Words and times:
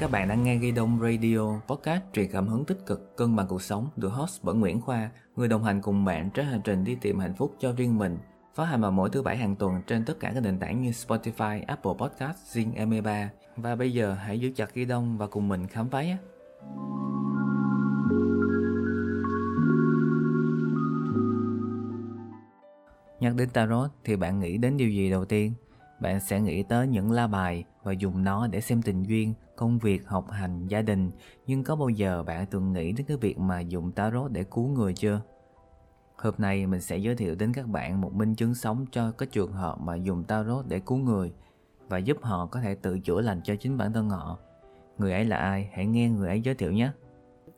Các 0.00 0.10
bạn 0.10 0.28
đang 0.28 0.42
nghe 0.42 0.56
Ghi 0.56 0.72
Đông 0.72 1.00
Radio, 1.00 1.60
podcast 1.68 2.02
truyền 2.12 2.30
cảm 2.32 2.48
hứng 2.48 2.64
tích 2.64 2.86
cực, 2.86 3.16
cân 3.16 3.36
bằng 3.36 3.46
cuộc 3.48 3.62
sống, 3.62 3.88
được 3.96 4.08
host 4.08 4.42
bởi 4.42 4.54
Nguyễn 4.54 4.80
Khoa, 4.80 5.10
người 5.36 5.48
đồng 5.48 5.64
hành 5.64 5.80
cùng 5.82 6.04
bạn 6.04 6.30
trên 6.30 6.46
hành 6.46 6.60
trình 6.64 6.84
đi 6.84 6.96
tìm 7.00 7.18
hạnh 7.18 7.34
phúc 7.34 7.54
cho 7.58 7.72
riêng 7.72 7.98
mình. 7.98 8.18
Phát 8.54 8.64
hành 8.64 8.80
vào 8.80 8.90
mỗi 8.90 9.10
thứ 9.10 9.22
bảy 9.22 9.36
hàng 9.36 9.56
tuần 9.56 9.82
trên 9.86 10.04
tất 10.04 10.20
cả 10.20 10.30
các 10.34 10.42
nền 10.42 10.58
tảng 10.58 10.82
như 10.82 10.90
Spotify, 10.90 11.62
Apple 11.66 11.92
Podcast, 11.98 12.36
Zing 12.56 12.74
M3. 12.74 13.26
Và 13.56 13.76
bây 13.76 13.92
giờ 13.92 14.14
hãy 14.14 14.40
giữ 14.40 14.50
chặt 14.56 14.74
Ghi 14.74 14.84
Đông 14.84 15.18
và 15.18 15.26
cùng 15.26 15.48
mình 15.48 15.66
khám 15.66 15.88
phá 15.88 16.02
nhé. 16.02 16.16
Nhắc 23.20 23.34
đến 23.36 23.48
Tarot 23.48 23.90
thì 24.04 24.16
bạn 24.16 24.40
nghĩ 24.40 24.58
đến 24.58 24.76
điều 24.76 24.90
gì 24.90 25.10
đầu 25.10 25.24
tiên? 25.24 25.52
Bạn 26.00 26.20
sẽ 26.20 26.40
nghĩ 26.40 26.62
tới 26.62 26.88
những 26.88 27.12
la 27.12 27.26
bài 27.26 27.64
và 27.82 27.92
dùng 27.92 28.24
nó 28.24 28.46
để 28.46 28.60
xem 28.60 28.82
tình 28.82 29.02
duyên, 29.02 29.34
công 29.56 29.78
việc, 29.78 30.08
học 30.08 30.30
hành, 30.30 30.66
gia 30.66 30.82
đình. 30.82 31.10
Nhưng 31.46 31.64
có 31.64 31.76
bao 31.76 31.88
giờ 31.88 32.22
bạn 32.22 32.46
từng 32.50 32.72
nghĩ 32.72 32.92
đến 32.92 33.06
cái 33.06 33.16
việc 33.16 33.38
mà 33.38 33.60
dùng 33.60 33.92
Tarot 33.92 34.32
để 34.32 34.44
cứu 34.44 34.66
người 34.66 34.94
chưa? 34.94 35.20
Hôm 36.16 36.34
nay 36.38 36.66
mình 36.66 36.80
sẽ 36.80 36.96
giới 36.96 37.16
thiệu 37.16 37.34
đến 37.34 37.52
các 37.52 37.66
bạn 37.66 38.00
một 38.00 38.14
minh 38.14 38.34
chứng 38.34 38.54
sống 38.54 38.86
cho 38.92 39.10
cái 39.10 39.28
trường 39.32 39.52
hợp 39.52 39.80
mà 39.80 39.96
dùng 39.96 40.24
Tarot 40.24 40.66
để 40.68 40.80
cứu 40.80 40.98
người 40.98 41.32
và 41.88 41.98
giúp 41.98 42.16
họ 42.22 42.46
có 42.46 42.60
thể 42.60 42.74
tự 42.74 42.98
chữa 42.98 43.20
lành 43.20 43.40
cho 43.44 43.54
chính 43.56 43.76
bản 43.76 43.92
thân 43.92 44.10
họ. 44.10 44.38
Người 44.98 45.12
ấy 45.12 45.24
là 45.24 45.36
ai? 45.36 45.70
Hãy 45.72 45.86
nghe 45.86 46.08
người 46.08 46.28
ấy 46.28 46.40
giới 46.40 46.54
thiệu 46.54 46.72
nhé. 46.72 46.90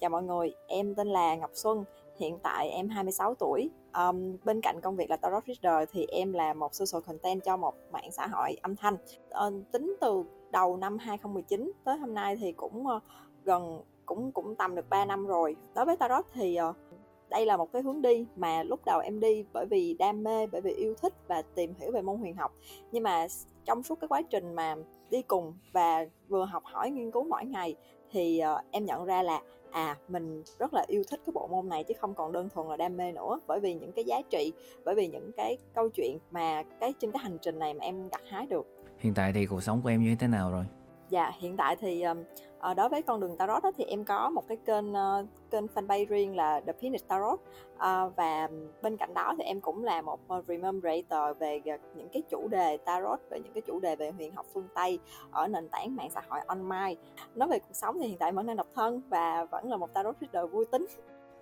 Chào 0.00 0.10
mọi 0.10 0.22
người, 0.22 0.54
em 0.68 0.94
tên 0.94 1.06
là 1.06 1.36
Ngọc 1.36 1.50
Xuân, 1.54 1.84
hiện 2.18 2.38
tại 2.42 2.68
em 2.68 2.88
26 2.88 3.34
tuổi. 3.34 3.70
Um, 3.98 4.36
bên 4.44 4.60
cạnh 4.60 4.80
công 4.80 4.96
việc 4.96 5.10
là 5.10 5.16
Tarot 5.16 5.44
Reader 5.46 5.88
thì 5.92 6.06
em 6.06 6.32
là 6.32 6.54
một 6.54 6.74
social 6.74 7.02
content 7.06 7.44
cho 7.44 7.56
một 7.56 7.74
mạng 7.92 8.12
xã 8.12 8.26
hội 8.26 8.56
âm 8.62 8.76
thanh. 8.76 8.96
Uh, 9.46 9.72
tính 9.72 9.96
từ 10.00 10.24
đầu 10.50 10.76
năm 10.76 10.98
2019 10.98 11.72
tới 11.84 11.98
hôm 11.98 12.14
nay 12.14 12.36
thì 12.36 12.52
cũng 12.52 12.86
uh, 12.86 13.02
gần 13.44 13.82
cũng 14.06 14.32
cũng 14.32 14.54
tầm 14.54 14.74
được 14.74 14.90
3 14.90 15.04
năm 15.04 15.26
rồi. 15.26 15.56
Đối 15.74 15.84
với 15.84 15.96
Tarot 15.96 16.26
thì 16.32 16.58
uh, 16.70 16.76
đây 17.32 17.46
là 17.46 17.56
một 17.56 17.72
cái 17.72 17.82
hướng 17.82 18.02
đi 18.02 18.26
mà 18.36 18.62
lúc 18.62 18.80
đầu 18.84 19.00
em 19.00 19.20
đi 19.20 19.44
bởi 19.52 19.66
vì 19.66 19.94
đam 19.98 20.22
mê 20.22 20.46
bởi 20.46 20.60
vì 20.60 20.72
yêu 20.72 20.94
thích 21.02 21.12
và 21.28 21.42
tìm 21.42 21.74
hiểu 21.80 21.90
về 21.92 22.02
môn 22.02 22.16
huyền 22.16 22.36
học 22.36 22.52
nhưng 22.92 23.02
mà 23.02 23.26
trong 23.64 23.82
suốt 23.82 24.00
cái 24.00 24.08
quá 24.08 24.22
trình 24.22 24.54
mà 24.54 24.76
đi 25.10 25.22
cùng 25.22 25.54
và 25.72 26.06
vừa 26.28 26.44
học 26.44 26.62
hỏi 26.64 26.90
nghiên 26.90 27.10
cứu 27.10 27.24
mỗi 27.24 27.44
ngày 27.44 27.76
thì 28.10 28.42
uh, 28.54 28.64
em 28.70 28.84
nhận 28.84 29.04
ra 29.04 29.22
là 29.22 29.42
à 29.72 29.96
mình 30.08 30.42
rất 30.58 30.74
là 30.74 30.84
yêu 30.86 31.02
thích 31.10 31.20
cái 31.26 31.32
bộ 31.32 31.46
môn 31.46 31.68
này 31.68 31.84
chứ 31.84 31.94
không 32.00 32.14
còn 32.14 32.32
đơn 32.32 32.48
thuần 32.48 32.68
là 32.68 32.76
đam 32.76 32.96
mê 32.96 33.12
nữa. 33.12 33.40
Bởi 33.46 33.60
vì 33.60 33.74
những 33.74 33.92
cái 33.92 34.04
giá 34.04 34.20
trị 34.30 34.52
bởi 34.84 34.94
vì 34.94 35.08
những 35.08 35.30
cái 35.36 35.56
câu 35.74 35.88
chuyện 35.88 36.18
mà 36.30 36.62
cái 36.80 36.94
trên 36.98 37.12
cái 37.12 37.20
hành 37.22 37.38
trình 37.42 37.58
này 37.58 37.74
mà 37.74 37.84
em 37.84 38.08
gặt 38.08 38.22
hái 38.28 38.46
được. 38.46 38.66
Hiện 38.98 39.14
tại 39.14 39.32
thì 39.32 39.46
cuộc 39.46 39.60
sống 39.60 39.82
của 39.82 39.88
em 39.88 40.02
như 40.02 40.16
thế 40.20 40.26
nào 40.26 40.50
rồi? 40.50 40.64
Dạ 41.10 41.32
hiện 41.38 41.56
tại 41.56 41.76
thì 41.80 42.04
à, 42.62 42.74
đối 42.74 42.88
với 42.88 43.02
con 43.02 43.20
đường 43.20 43.36
tarot 43.36 43.62
đó 43.62 43.70
thì 43.76 43.84
em 43.84 44.04
có 44.04 44.30
một 44.30 44.48
cái 44.48 44.58
kênh 44.66 44.92
uh, 44.92 45.26
kênh 45.50 45.66
fanpage 45.66 46.06
riêng 46.06 46.36
là 46.36 46.60
The 46.66 46.72
Phoenix 46.72 47.00
Tarot. 47.08 47.40
Uh, 47.74 48.16
và 48.16 48.48
bên 48.82 48.96
cạnh 48.96 49.14
đó 49.14 49.34
thì 49.38 49.44
em 49.44 49.60
cũng 49.60 49.84
là 49.84 50.02
một 50.02 50.20
uh, 50.38 50.44
rememberator 50.48 51.38
về 51.38 51.60
những 51.96 52.08
cái 52.12 52.22
chủ 52.30 52.48
đề 52.48 52.76
tarot 52.76 53.20
về 53.30 53.40
những 53.40 53.52
cái 53.52 53.62
chủ 53.66 53.80
đề 53.80 53.96
về 53.96 54.10
huyền 54.10 54.34
học 54.34 54.46
phương 54.54 54.68
Tây 54.74 54.98
ở 55.30 55.48
nền 55.48 55.68
tảng 55.68 55.96
mạng 55.96 56.10
xã 56.10 56.20
hội 56.28 56.40
online. 56.46 56.94
Nói 57.34 57.48
về 57.48 57.58
cuộc 57.58 57.74
sống 57.74 57.98
thì 58.00 58.06
hiện 58.08 58.18
tại 58.18 58.32
vẫn 58.32 58.46
đang 58.46 58.56
độc 58.56 58.66
thân 58.74 59.02
và 59.08 59.44
vẫn 59.44 59.70
là 59.70 59.76
một 59.76 59.94
tarot 59.94 60.16
reader 60.20 60.50
vui 60.50 60.64
tính. 60.64 60.86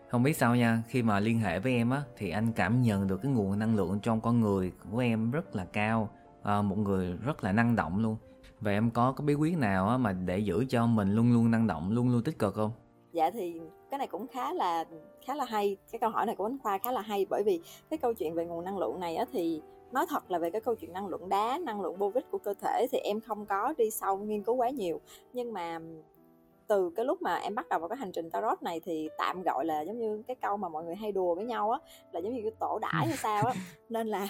Không 0.08 0.22
biết 0.22 0.36
sao 0.36 0.56
nha 0.56 0.82
khi 0.88 1.02
mà 1.02 1.20
liên 1.20 1.38
hệ 1.38 1.58
với 1.58 1.72
em 1.72 1.90
á 1.90 2.02
thì 2.16 2.30
anh 2.30 2.52
cảm 2.56 2.82
nhận 2.82 3.06
được 3.06 3.20
cái 3.22 3.32
nguồn 3.32 3.58
năng 3.58 3.76
lượng 3.76 3.98
trong 4.02 4.20
con 4.20 4.40
người 4.40 4.72
của 4.92 4.98
em 4.98 5.30
rất 5.30 5.56
là 5.56 5.66
cao. 5.72 6.08
À, 6.42 6.62
một 6.62 6.78
người 6.78 7.16
rất 7.24 7.44
là 7.44 7.52
năng 7.52 7.76
động 7.76 7.98
luôn. 7.98 8.16
Vậy 8.60 8.74
em 8.74 8.90
có 8.90 9.14
cái 9.16 9.26
bí 9.26 9.34
quyết 9.34 9.56
nào 9.56 9.88
á 9.88 9.96
mà 9.96 10.12
để 10.12 10.38
giữ 10.38 10.64
cho 10.68 10.86
mình 10.86 11.14
luôn 11.14 11.32
luôn 11.32 11.50
năng 11.50 11.66
động, 11.66 11.90
luôn 11.90 12.08
luôn 12.12 12.22
tích 12.24 12.38
cực 12.38 12.54
không? 12.54 12.70
Dạ 13.12 13.30
thì 13.30 13.60
cái 13.90 13.98
này 13.98 14.06
cũng 14.06 14.26
khá 14.26 14.52
là 14.52 14.84
khá 15.26 15.34
là 15.34 15.44
hay. 15.44 15.76
Cái 15.92 15.98
câu 15.98 16.10
hỏi 16.10 16.26
này 16.26 16.36
của 16.36 16.46
anh 16.46 16.58
Khoa 16.62 16.78
khá 16.78 16.92
là 16.92 17.00
hay 17.00 17.26
bởi 17.30 17.42
vì 17.42 17.60
cái 17.90 17.98
câu 17.98 18.14
chuyện 18.14 18.34
về 18.34 18.46
nguồn 18.46 18.64
năng 18.64 18.78
lượng 18.78 19.00
này 19.00 19.16
á 19.16 19.24
thì 19.32 19.62
nói 19.92 20.06
thật 20.08 20.30
là 20.30 20.38
về 20.38 20.50
cái 20.50 20.60
câu 20.60 20.74
chuyện 20.74 20.92
năng 20.92 21.06
lượng 21.06 21.28
đá, 21.28 21.58
năng 21.58 21.80
lượng 21.80 21.98
bô 21.98 22.12
của 22.30 22.38
cơ 22.38 22.54
thể 22.60 22.86
thì 22.92 22.98
em 22.98 23.20
không 23.20 23.46
có 23.46 23.74
đi 23.78 23.90
sâu 23.90 24.16
nghiên 24.16 24.42
cứu 24.42 24.54
quá 24.54 24.70
nhiều. 24.70 25.00
Nhưng 25.32 25.52
mà 25.52 25.78
từ 26.66 26.90
cái 26.96 27.04
lúc 27.04 27.22
mà 27.22 27.36
em 27.36 27.54
bắt 27.54 27.68
đầu 27.68 27.78
vào 27.78 27.88
cái 27.88 27.98
hành 27.98 28.12
trình 28.12 28.30
tarot 28.30 28.62
này 28.62 28.80
thì 28.80 29.08
tạm 29.18 29.42
gọi 29.42 29.64
là 29.64 29.80
giống 29.80 29.98
như 29.98 30.22
cái 30.26 30.36
câu 30.40 30.56
mà 30.56 30.68
mọi 30.68 30.84
người 30.84 30.94
hay 30.94 31.12
đùa 31.12 31.34
với 31.34 31.44
nhau 31.44 31.70
á 31.70 31.78
là 32.12 32.20
giống 32.20 32.34
như 32.34 32.40
cái 32.42 32.52
tổ 32.60 32.78
đãi 32.82 33.06
hay 33.06 33.16
sao 33.16 33.46
á 33.46 33.54
nên 33.88 34.06
là 34.06 34.28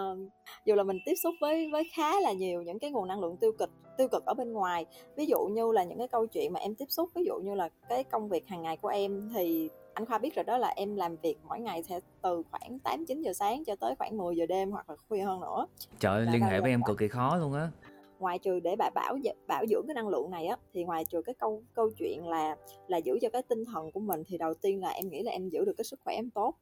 uh, 0.00 0.18
dù 0.64 0.74
là 0.74 0.82
mình 0.82 0.98
tiếp 1.06 1.14
xúc 1.22 1.34
với 1.40 1.68
với 1.72 1.88
khá 1.96 2.20
là 2.20 2.32
nhiều 2.32 2.62
những 2.62 2.78
cái 2.78 2.90
nguồn 2.90 3.08
năng 3.08 3.20
lượng 3.20 3.36
tiêu 3.36 3.52
cực 3.58 3.70
tiêu 3.98 4.08
cực 4.08 4.24
ở 4.26 4.34
bên 4.34 4.52
ngoài 4.52 4.86
ví 5.16 5.26
dụ 5.26 5.38
như 5.50 5.72
là 5.72 5.84
những 5.84 5.98
cái 5.98 6.08
câu 6.08 6.26
chuyện 6.26 6.52
mà 6.52 6.60
em 6.60 6.74
tiếp 6.74 6.86
xúc 6.88 7.10
ví 7.14 7.24
dụ 7.24 7.38
như 7.38 7.54
là 7.54 7.68
cái 7.88 8.04
công 8.04 8.28
việc 8.28 8.48
hàng 8.48 8.62
ngày 8.62 8.76
của 8.76 8.88
em 8.88 9.30
thì 9.34 9.68
anh 9.94 10.06
Khoa 10.06 10.18
biết 10.18 10.34
rồi 10.34 10.44
đó 10.44 10.58
là 10.58 10.68
em 10.68 10.96
làm 10.96 11.16
việc 11.16 11.36
mỗi 11.48 11.60
ngày 11.60 11.82
sẽ 11.82 12.00
từ 12.22 12.42
khoảng 12.50 12.78
8 12.78 13.06
9 13.06 13.22
giờ 13.22 13.32
sáng 13.32 13.64
cho 13.64 13.76
tới 13.76 13.94
khoảng 13.98 14.16
10 14.16 14.36
giờ 14.36 14.46
đêm 14.46 14.70
hoặc 14.70 14.90
là 14.90 14.96
khuya 15.08 15.22
hơn 15.22 15.40
nữa. 15.40 15.66
Trời 15.98 16.12
ơi, 16.12 16.26
liên 16.32 16.42
hệ 16.42 16.60
với 16.60 16.70
em 16.70 16.82
cực 16.86 16.98
kỳ 16.98 17.08
khó 17.08 17.36
luôn 17.36 17.52
á. 17.52 17.68
Ngoài 18.18 18.38
trừ 18.38 18.60
để 18.60 18.76
bà 18.78 18.90
bảo 18.94 19.18
bảo 19.46 19.64
dưỡng 19.66 19.86
cái 19.86 19.94
năng 19.94 20.08
lượng 20.08 20.30
này 20.30 20.46
á 20.46 20.56
thì 20.74 20.84
ngoài 20.84 21.04
trừ 21.04 21.22
cái 21.22 21.34
câu 21.34 21.62
câu 21.74 21.90
chuyện 21.98 22.26
là 22.26 22.56
là 22.88 22.98
giữ 22.98 23.18
cho 23.22 23.28
cái 23.28 23.42
tinh 23.42 23.64
thần 23.64 23.92
của 23.92 24.00
mình 24.00 24.22
thì 24.26 24.38
đầu 24.38 24.54
tiên 24.54 24.80
là 24.80 24.88
em 24.88 25.08
nghĩ 25.08 25.22
là 25.22 25.32
em 25.32 25.48
giữ 25.48 25.64
được 25.64 25.74
cái 25.76 25.84
sức 25.84 26.00
khỏe 26.04 26.14
em 26.14 26.30
tốt 26.30 26.54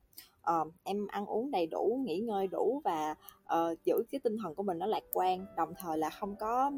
uh, 0.50 0.69
em 0.84 1.06
ăn 1.06 1.26
uống 1.26 1.50
đầy 1.50 1.66
đủ 1.66 2.00
nghỉ 2.04 2.19
ngơi 2.19 2.47
đủ 2.47 2.80
và 2.84 3.14
uh, 3.54 3.84
giữ 3.84 4.03
cái 4.10 4.20
tinh 4.25 4.36
thần 4.42 4.54
của 4.54 4.62
mình 4.62 4.78
nó 4.78 4.86
lạc 4.86 5.03
quan. 5.12 5.47
Đồng 5.56 5.72
thời 5.78 5.98
là 5.98 6.10
không 6.10 6.36
có 6.36 6.70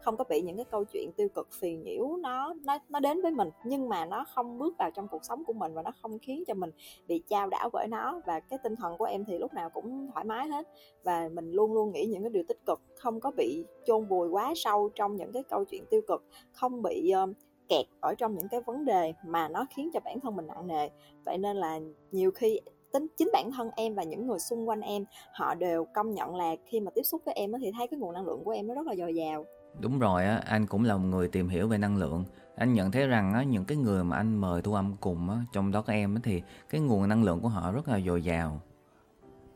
không 0.00 0.16
có 0.16 0.24
bị 0.28 0.42
những 0.42 0.56
cái 0.56 0.64
câu 0.64 0.84
chuyện 0.84 1.10
tiêu 1.16 1.28
cực 1.34 1.48
phiền 1.52 1.82
nhiễu 1.82 2.16
nó 2.16 2.54
nó 2.64 2.78
nó 2.88 3.00
đến 3.00 3.22
với 3.22 3.32
mình 3.32 3.50
nhưng 3.64 3.88
mà 3.88 4.04
nó 4.04 4.24
không 4.34 4.58
bước 4.58 4.74
vào 4.78 4.90
trong 4.90 5.08
cuộc 5.08 5.24
sống 5.24 5.44
của 5.44 5.52
mình 5.52 5.74
và 5.74 5.82
nó 5.82 5.90
không 6.02 6.18
khiến 6.18 6.44
cho 6.46 6.54
mình 6.54 6.70
bị 7.08 7.22
trao 7.28 7.48
đảo 7.48 7.70
bởi 7.72 7.86
nó. 7.88 8.20
Và 8.26 8.40
cái 8.40 8.58
tinh 8.62 8.76
thần 8.76 8.98
của 8.98 9.04
em 9.04 9.24
thì 9.24 9.38
lúc 9.38 9.54
nào 9.54 9.70
cũng 9.70 10.08
thoải 10.12 10.24
mái 10.24 10.48
hết. 10.48 10.68
Và 11.02 11.28
mình 11.32 11.52
luôn 11.52 11.72
luôn 11.72 11.92
nghĩ 11.92 12.06
những 12.06 12.22
cái 12.22 12.30
điều 12.30 12.42
tích 12.48 12.66
cực 12.66 12.80
không 12.96 13.20
có 13.20 13.30
bị 13.30 13.64
chôn 13.86 14.06
vùi 14.06 14.28
quá 14.28 14.52
sâu 14.56 14.90
trong 14.94 15.16
những 15.16 15.32
cái 15.32 15.42
câu 15.42 15.64
chuyện 15.64 15.84
tiêu 15.90 16.00
cực 16.08 16.24
không 16.52 16.82
bị 16.82 17.12
uh, 17.24 17.30
kẹt 17.68 17.86
ở 18.00 18.14
trong 18.14 18.34
những 18.34 18.48
cái 18.48 18.60
vấn 18.60 18.84
đề 18.84 19.12
mà 19.26 19.48
nó 19.48 19.66
khiến 19.76 19.90
cho 19.94 20.00
bản 20.04 20.20
thân 20.20 20.36
mình 20.36 20.46
nặng 20.46 20.66
nề. 20.66 20.88
Vậy 21.24 21.38
nên 21.38 21.56
là 21.56 21.80
nhiều 22.12 22.30
khi 22.30 22.60
tính 22.92 23.06
chính 23.18 23.30
bản 23.32 23.50
thân 23.56 23.70
em 23.76 23.94
và 23.94 24.02
những 24.02 24.26
người 24.26 24.38
xung 24.38 24.68
quanh 24.68 24.80
em 24.80 25.04
họ 25.32 25.54
đều 25.54 25.84
công 25.94 26.14
nhận 26.14 26.36
là 26.36 26.56
khi 26.66 26.80
mà 26.80 26.90
tiếp 26.94 27.02
xúc 27.02 27.22
với 27.24 27.34
em 27.34 27.52
thì 27.60 27.72
thấy 27.78 27.86
cái 27.86 28.00
nguồn 28.00 28.14
năng 28.14 28.26
lượng 28.26 28.44
của 28.44 28.50
em 28.50 28.66
nó 28.66 28.74
rất 28.74 28.86
là 28.86 28.94
dồi 28.96 29.14
dào. 29.14 29.46
Đúng 29.80 29.98
rồi 29.98 30.24
á 30.24 30.42
anh 30.46 30.66
cũng 30.66 30.84
là 30.84 30.96
một 30.96 31.08
người 31.08 31.28
tìm 31.28 31.48
hiểu 31.48 31.68
về 31.68 31.78
năng 31.78 31.96
lượng. 31.96 32.24
Anh 32.56 32.72
nhận 32.72 32.90
thấy 32.90 33.06
rằng 33.06 33.34
á 33.34 33.42
những 33.42 33.64
cái 33.64 33.76
người 33.76 34.04
mà 34.04 34.16
anh 34.16 34.36
mời 34.36 34.62
thu 34.62 34.74
âm 34.74 34.96
cùng 35.00 35.30
á 35.30 35.36
trong 35.52 35.72
đó 35.72 35.82
có 35.82 35.92
em 35.92 36.14
á 36.14 36.20
thì 36.24 36.42
cái 36.70 36.80
nguồn 36.80 37.08
năng 37.08 37.24
lượng 37.24 37.40
của 37.40 37.48
họ 37.48 37.72
rất 37.72 37.88
là 37.88 38.00
dồi 38.00 38.24
dào. 38.24 38.60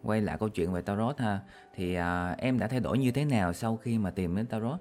Quay 0.02 0.20
lại 0.20 0.36
câu 0.40 0.48
chuyện 0.48 0.72
về 0.72 0.80
tarot 0.80 1.18
ha 1.18 1.40
thì 1.74 1.94
à, 1.94 2.34
em 2.38 2.58
đã 2.58 2.66
thay 2.66 2.80
đổi 2.80 2.98
như 2.98 3.10
thế 3.10 3.24
nào 3.24 3.52
sau 3.52 3.76
khi 3.76 3.98
mà 3.98 4.10
tìm 4.10 4.36
đến 4.36 4.46
tarot? 4.46 4.80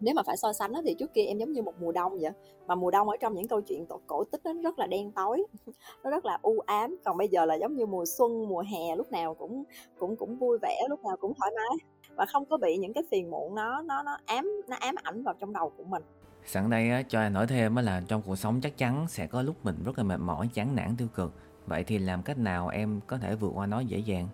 Nếu 0.00 0.14
mà 0.14 0.22
phải 0.26 0.36
so 0.36 0.52
sánh 0.52 0.72
đó, 0.72 0.80
thì 0.84 0.94
trước 0.94 1.14
kia 1.14 1.22
em 1.22 1.38
giống 1.38 1.52
như 1.52 1.62
một 1.62 1.74
mùa 1.80 1.92
đông 1.92 2.18
vậy 2.20 2.30
mà 2.66 2.74
mùa 2.74 2.90
đông 2.90 3.08
ở 3.08 3.16
trong 3.16 3.34
những 3.34 3.48
câu 3.48 3.60
chuyện 3.60 3.86
cổ 4.06 4.24
tích 4.24 4.40
nó 4.44 4.52
rất 4.62 4.78
là 4.78 4.86
đen 4.86 5.12
tối 5.12 5.44
nó 6.04 6.10
rất 6.10 6.24
là 6.24 6.38
u 6.42 6.60
ám. 6.66 6.96
Còn 7.04 7.16
bây 7.16 7.28
giờ 7.28 7.44
là 7.44 7.54
giống 7.54 7.76
như 7.76 7.86
mùa 7.86 8.04
xuân 8.04 8.48
mùa 8.48 8.64
hè 8.72 8.96
lúc 8.96 9.12
nào 9.12 9.34
cũng 9.34 9.64
cũng 9.98 10.16
cũng 10.16 10.36
vui 10.36 10.58
vẻ 10.62 10.82
lúc 10.88 11.04
nào 11.04 11.16
cũng 11.16 11.34
thoải 11.34 11.50
mái 11.56 11.76
và 12.16 12.26
không 12.26 12.44
có 12.44 12.56
bị 12.56 12.76
những 12.76 12.92
cái 12.92 13.04
phiền 13.10 13.30
muộn 13.30 13.54
nó 13.54 13.82
nó 13.82 14.02
nó 14.02 14.18
ám 14.26 14.50
nó 14.68 14.76
ám 14.80 14.94
ảnh 15.02 15.22
vào 15.22 15.34
trong 15.40 15.52
đầu 15.52 15.72
của 15.76 15.84
mình. 15.84 16.02
Sẵn 16.46 16.70
đây 16.70 16.90
á, 16.90 17.02
cho 17.08 17.20
anh 17.20 17.32
nói 17.32 17.46
thêm 17.46 17.74
á 17.74 17.82
là 17.82 18.02
trong 18.08 18.22
cuộc 18.26 18.36
sống 18.36 18.60
chắc 18.62 18.78
chắn 18.78 19.06
sẽ 19.08 19.26
có 19.26 19.42
lúc 19.42 19.56
mình 19.62 19.76
rất 19.84 19.98
là 19.98 20.04
mệt 20.04 20.20
mỏi 20.20 20.48
chán 20.54 20.76
nản 20.76 20.94
tiêu 20.98 21.08
cực. 21.14 21.32
Vậy 21.66 21.84
thì 21.84 21.98
làm 21.98 22.22
cách 22.22 22.38
nào 22.38 22.68
em 22.68 23.00
có 23.06 23.18
thể 23.18 23.34
vượt 23.34 23.52
qua 23.54 23.66
nó 23.66 23.80
dễ 23.80 23.98
dàng? 23.98 24.28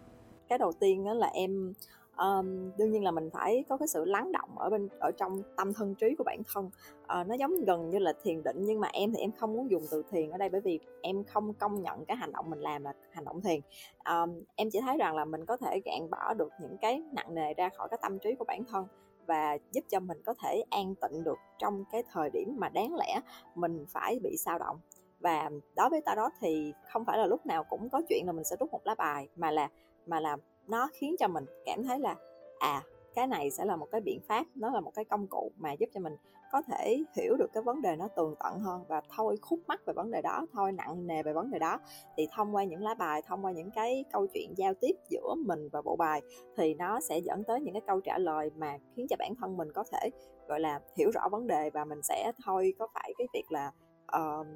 Cái 0.49 0.59
đầu 0.59 0.73
tiên 0.81 1.05
đó 1.05 1.15
là 1.15 1.27
em 1.27 1.73
um, 2.17 2.71
đương 2.79 2.91
nhiên 2.91 3.05
là 3.05 3.11
mình 3.11 3.31
phải 3.31 3.65
có 3.69 3.77
cái 3.77 3.89
sự 3.89 4.05
lắng 4.05 4.33
động 4.33 4.59
ở 4.59 4.71
bên 4.71 4.89
ở 5.01 5.11
trong 5.11 5.43
tâm 5.57 5.73
thân 5.75 5.95
trí 5.95 6.15
của 6.19 6.25
bản 6.25 6.43
thân. 6.55 6.67
Uh, 6.67 7.27
nó 7.27 7.35
giống 7.35 7.65
gần 7.67 7.91
như 7.91 7.99
là 7.99 8.13
thiền 8.23 8.43
định 8.43 8.57
nhưng 8.59 8.81
mà 8.81 8.89
em 8.93 9.13
thì 9.13 9.21
em 9.21 9.33
không 9.33 9.53
muốn 9.53 9.71
dùng 9.71 9.83
từ 9.91 10.03
thiền 10.11 10.31
ở 10.31 10.39
đây 10.39 10.49
bởi 10.49 10.61
vì 10.61 10.81
em 11.03 11.25
không 11.25 11.55
công 11.55 11.83
nhận 11.83 12.05
cái 12.05 12.17
hành 12.17 12.33
động 12.33 12.51
mình 12.51 12.61
làm 12.61 12.85
là 12.85 12.93
hành 13.11 13.25
động 13.25 13.41
thiền. 13.41 13.61
Um, 14.05 14.43
em 14.57 14.71
chỉ 14.71 14.81
thấy 14.81 14.97
rằng 14.97 15.17
là 15.17 15.25
mình 15.25 15.47
có 15.47 15.57
thể 15.57 15.81
gạn 15.85 16.11
bỏ 16.11 16.35
được 16.35 16.53
những 16.61 16.77
cái 16.81 17.03
nặng 17.13 17.35
nề 17.35 17.55
ra 17.55 17.69
khỏi 17.69 17.89
cái 17.89 17.99
tâm 18.03 18.19
trí 18.19 18.35
của 18.35 18.45
bản 18.45 18.65
thân 18.65 18.87
và 19.27 19.59
giúp 19.73 19.85
cho 19.89 20.01
mình 20.01 20.19
có 20.27 20.35
thể 20.43 20.65
an 20.71 20.95
tịnh 20.95 21.25
được 21.25 21.39
trong 21.59 21.85
cái 21.93 22.03
thời 22.13 22.31
điểm 22.31 22.57
mà 22.59 22.69
đáng 22.69 22.95
lẽ 22.95 23.21
mình 23.55 23.87
phải 23.89 24.19
bị 24.23 24.37
sao 24.37 24.59
động. 24.59 24.81
Và 25.21 25.51
đối 25.77 25.91
với 25.91 26.01
tarot 26.01 26.33
thì 26.41 26.73
không 26.93 27.05
phải 27.05 27.19
là 27.19 27.27
lúc 27.27 27.47
nào 27.47 27.65
cũng 27.65 27.89
có 27.89 28.03
chuyện 28.09 28.27
là 28.27 28.33
mình 28.33 28.45
sẽ 28.45 28.57
rút 28.61 28.71
một 28.73 28.81
lá 28.85 28.95
bài 28.95 29.29
mà 29.37 29.51
là 29.51 29.69
mà 30.07 30.21
là 30.21 30.37
nó 30.67 30.89
khiến 30.93 31.17
cho 31.19 31.29
mình 31.29 31.45
cảm 31.65 31.85
thấy 31.85 31.99
là 31.99 32.17
à 32.59 32.83
cái 33.15 33.27
này 33.27 33.51
sẽ 33.51 33.65
là 33.65 33.77
một 33.77 33.89
cái 33.93 34.01
biện 34.01 34.21
pháp 34.29 34.47
nó 34.55 34.71
là 34.71 34.81
một 34.81 34.91
cái 34.95 35.05
công 35.05 35.27
cụ 35.27 35.53
mà 35.57 35.73
giúp 35.73 35.87
cho 35.95 36.01
mình 36.01 36.17
có 36.53 36.63
thể 36.63 37.05
hiểu 37.17 37.37
được 37.37 37.53
cái 37.53 37.63
vấn 37.63 37.83
đề 37.83 37.97
nó 37.97 38.09
tường 38.09 38.35
tận 38.41 38.61
hơn 38.61 38.85
và 38.89 39.03
thôi 39.17 39.37
khúc 39.43 39.61
mắc 39.67 39.81
về 39.87 39.93
vấn 39.97 40.11
đề 40.11 40.23
đó 40.23 40.47
thôi 40.53 40.73
nặng 40.73 41.07
nề 41.07 41.23
về 41.23 41.33
vấn 41.33 41.51
đề 41.51 41.59
đó. 41.59 41.79
Thì 42.17 42.29
thông 42.33 42.55
qua 42.55 42.65
những 42.65 42.83
lá 42.83 42.95
bài 42.95 43.23
thông 43.27 43.45
qua 43.45 43.53
những 43.53 43.71
cái 43.71 44.05
câu 44.13 44.27
chuyện 44.27 44.55
giao 44.57 44.75
tiếp 44.81 44.93
giữa 45.09 45.35
mình 45.47 45.69
và 45.73 45.83
bộ 45.83 45.97
bài 45.97 46.23
thì 46.57 46.75
nó 46.75 47.01
sẽ 47.01 47.19
dẫn 47.19 47.45
tới 47.45 47.61
những 47.61 47.75
cái 47.75 47.83
câu 47.87 48.01
trả 48.01 48.19
lời 48.19 48.51
mà 48.57 48.79
khiến 48.97 49.07
cho 49.11 49.17
bản 49.19 49.35
thân 49.41 49.57
mình 49.57 49.73
có 49.73 49.85
thể 49.93 50.11
gọi 50.49 50.61
là 50.61 50.81
hiểu 50.97 51.11
rõ 51.11 51.29
vấn 51.31 51.47
đề 51.47 51.71
và 51.71 51.85
mình 51.85 52.03
sẽ 52.03 52.33
thôi 52.45 52.75
có 52.79 52.89
phải 52.95 53.13
cái 53.19 53.27
việc 53.35 53.53
là 53.53 53.73
uh, 54.17 54.47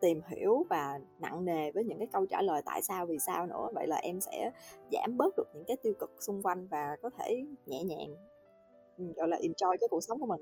tìm 0.00 0.20
hiểu 0.28 0.66
và 0.70 1.00
nặng 1.18 1.44
nề 1.44 1.70
với 1.70 1.84
những 1.84 1.98
cái 1.98 2.08
câu 2.12 2.26
trả 2.26 2.42
lời 2.42 2.62
tại 2.64 2.82
sao 2.82 3.06
vì 3.06 3.18
sao 3.18 3.46
nữa 3.46 3.68
vậy 3.74 3.86
là 3.86 3.96
em 3.96 4.20
sẽ 4.20 4.50
giảm 4.92 5.16
bớt 5.16 5.36
được 5.36 5.48
những 5.54 5.64
cái 5.64 5.76
tiêu 5.82 5.92
cực 5.98 6.10
xung 6.20 6.42
quanh 6.42 6.66
và 6.66 6.96
có 7.02 7.10
thể 7.18 7.44
nhẹ 7.66 7.84
nhàng 7.84 8.14
ừ, 8.98 9.04
gọi 9.16 9.28
là 9.28 9.36
enjoy 9.36 9.76
cái 9.80 9.88
cuộc 9.90 10.00
sống 10.00 10.20
của 10.20 10.26
mình 10.26 10.40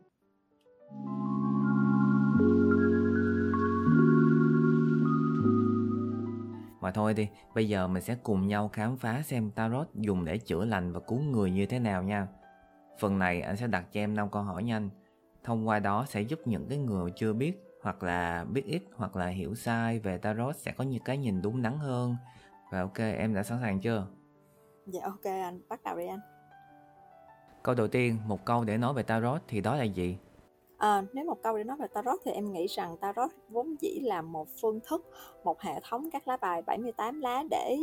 Mà 6.80 6.92
thôi 6.92 7.14
đi, 7.14 7.28
bây 7.54 7.68
giờ 7.68 7.88
mình 7.88 8.02
sẽ 8.02 8.16
cùng 8.22 8.46
nhau 8.46 8.70
khám 8.72 8.96
phá 8.96 9.22
xem 9.24 9.50
tarot 9.50 9.86
dùng 9.94 10.24
để 10.24 10.38
chữa 10.38 10.64
lành 10.64 10.92
và 10.92 11.00
cứu 11.00 11.18
người 11.18 11.50
như 11.50 11.66
thế 11.66 11.78
nào 11.78 12.02
nha. 12.02 12.26
Phần 12.98 13.18
này 13.18 13.40
anh 13.40 13.56
sẽ 13.56 13.66
đặt 13.66 13.86
cho 13.92 14.00
em 14.00 14.14
5 14.14 14.28
câu 14.32 14.42
hỏi 14.42 14.62
nhanh. 14.62 14.90
Thông 15.44 15.68
qua 15.68 15.78
đó 15.78 16.04
sẽ 16.08 16.20
giúp 16.20 16.40
những 16.44 16.66
cái 16.68 16.78
người 16.78 17.10
chưa 17.16 17.32
biết 17.32 17.65
hoặc 17.86 18.02
là 18.02 18.44
biết 18.52 18.62
ít 18.66 18.82
hoặc 18.96 19.16
là 19.16 19.26
hiểu 19.26 19.54
sai 19.54 19.98
về 19.98 20.18
tarot 20.18 20.56
sẽ 20.56 20.72
có 20.72 20.84
những 20.84 21.02
cái 21.04 21.18
nhìn 21.18 21.42
đúng 21.42 21.62
đắn 21.62 21.78
hơn. 21.78 22.16
Và 22.70 22.80
ok, 22.80 22.98
em 22.98 23.34
đã 23.34 23.42
sẵn 23.42 23.58
sàng 23.62 23.80
chưa? 23.80 24.06
Dạ 24.86 25.00
ok 25.04 25.24
anh, 25.24 25.60
bắt 25.68 25.80
đầu 25.84 25.96
đi 25.96 26.06
anh. 26.06 26.20
Câu 27.62 27.74
đầu 27.74 27.88
tiên, 27.88 28.18
một 28.26 28.44
câu 28.44 28.64
để 28.64 28.76
nói 28.76 28.94
về 28.94 29.02
tarot 29.02 29.42
thì 29.48 29.60
đó 29.60 29.76
là 29.76 29.84
gì? 29.84 30.18
À, 30.78 31.02
nếu 31.12 31.24
một 31.24 31.42
câu 31.42 31.58
để 31.58 31.64
nói 31.64 31.76
về 31.80 31.86
tarot 31.94 32.20
thì 32.24 32.30
em 32.32 32.52
nghĩ 32.52 32.66
rằng 32.66 32.96
tarot 32.96 33.30
vốn 33.48 33.74
dĩ 33.80 34.00
là 34.02 34.22
một 34.22 34.48
phương 34.60 34.80
thức, 34.88 35.06
một 35.44 35.60
hệ 35.60 35.80
thống 35.88 36.10
các 36.12 36.28
lá 36.28 36.36
bài 36.36 36.62
78 36.62 37.20
lá 37.20 37.44
để 37.50 37.76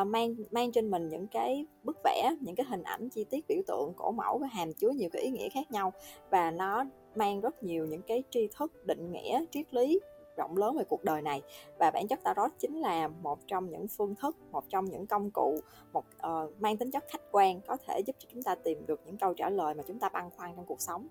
uh, 0.00 0.06
mang 0.06 0.34
mang 0.50 0.72
trên 0.72 0.90
mình 0.90 1.08
những 1.08 1.26
cái 1.26 1.66
bức 1.82 1.96
vẽ, 2.04 2.34
những 2.40 2.54
cái 2.54 2.66
hình 2.66 2.82
ảnh 2.82 3.08
chi 3.08 3.24
tiết 3.30 3.44
biểu 3.48 3.62
tượng 3.66 3.92
cổ 3.96 4.12
mẫu 4.12 4.38
và 4.38 4.46
hàm 4.46 4.72
chứa 4.72 4.90
nhiều 4.90 5.08
cái 5.12 5.22
ý 5.22 5.30
nghĩa 5.30 5.48
khác 5.48 5.70
nhau 5.70 5.92
và 6.30 6.50
nó 6.50 6.84
mang 7.16 7.40
rất 7.40 7.62
nhiều 7.62 7.86
những 7.86 8.02
cái 8.02 8.22
tri 8.30 8.48
thức, 8.58 8.86
định 8.86 9.12
nghĩa, 9.12 9.44
triết 9.50 9.74
lý 9.74 10.00
rộng 10.36 10.56
lớn 10.56 10.76
về 10.76 10.84
cuộc 10.88 11.04
đời 11.04 11.22
này 11.22 11.42
và 11.78 11.90
bản 11.90 12.08
chất 12.08 12.22
tarot 12.22 12.50
chính 12.58 12.80
là 12.80 13.08
một 13.08 13.38
trong 13.46 13.70
những 13.70 13.88
phương 13.88 14.14
thức 14.14 14.36
một 14.52 14.64
trong 14.68 14.84
những 14.84 15.06
công 15.06 15.30
cụ 15.30 15.60
một 15.92 16.04
uh, 16.26 16.60
mang 16.60 16.76
tính 16.76 16.90
chất 16.90 17.04
khách 17.10 17.22
quan 17.30 17.60
có 17.60 17.76
thể 17.86 18.00
giúp 18.06 18.16
cho 18.18 18.28
chúng 18.32 18.42
ta 18.42 18.54
tìm 18.54 18.86
được 18.86 19.00
những 19.06 19.16
câu 19.16 19.34
trả 19.34 19.50
lời 19.50 19.74
mà 19.74 19.82
chúng 19.86 19.98
ta 19.98 20.08
băn 20.08 20.30
khoăn 20.36 20.52
trong 20.56 20.66
cuộc 20.66 20.80
sống 20.80 21.08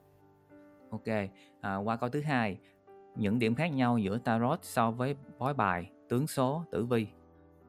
Ok, 0.94 1.30
à, 1.62 1.78
qua 1.78 1.96
câu 1.96 2.10
thứ 2.10 2.22
hai, 2.22 2.58
những 3.16 3.40
điểm 3.40 3.56
khác 3.56 3.68
nhau 3.68 3.98
giữa 3.98 4.18
tarot 4.18 4.60
so 4.64 4.92
với 4.92 5.16
bói 5.40 5.54
bài, 5.54 5.92
tướng 6.10 6.28
số, 6.28 6.62
tử 6.72 6.86
vi. 6.86 7.08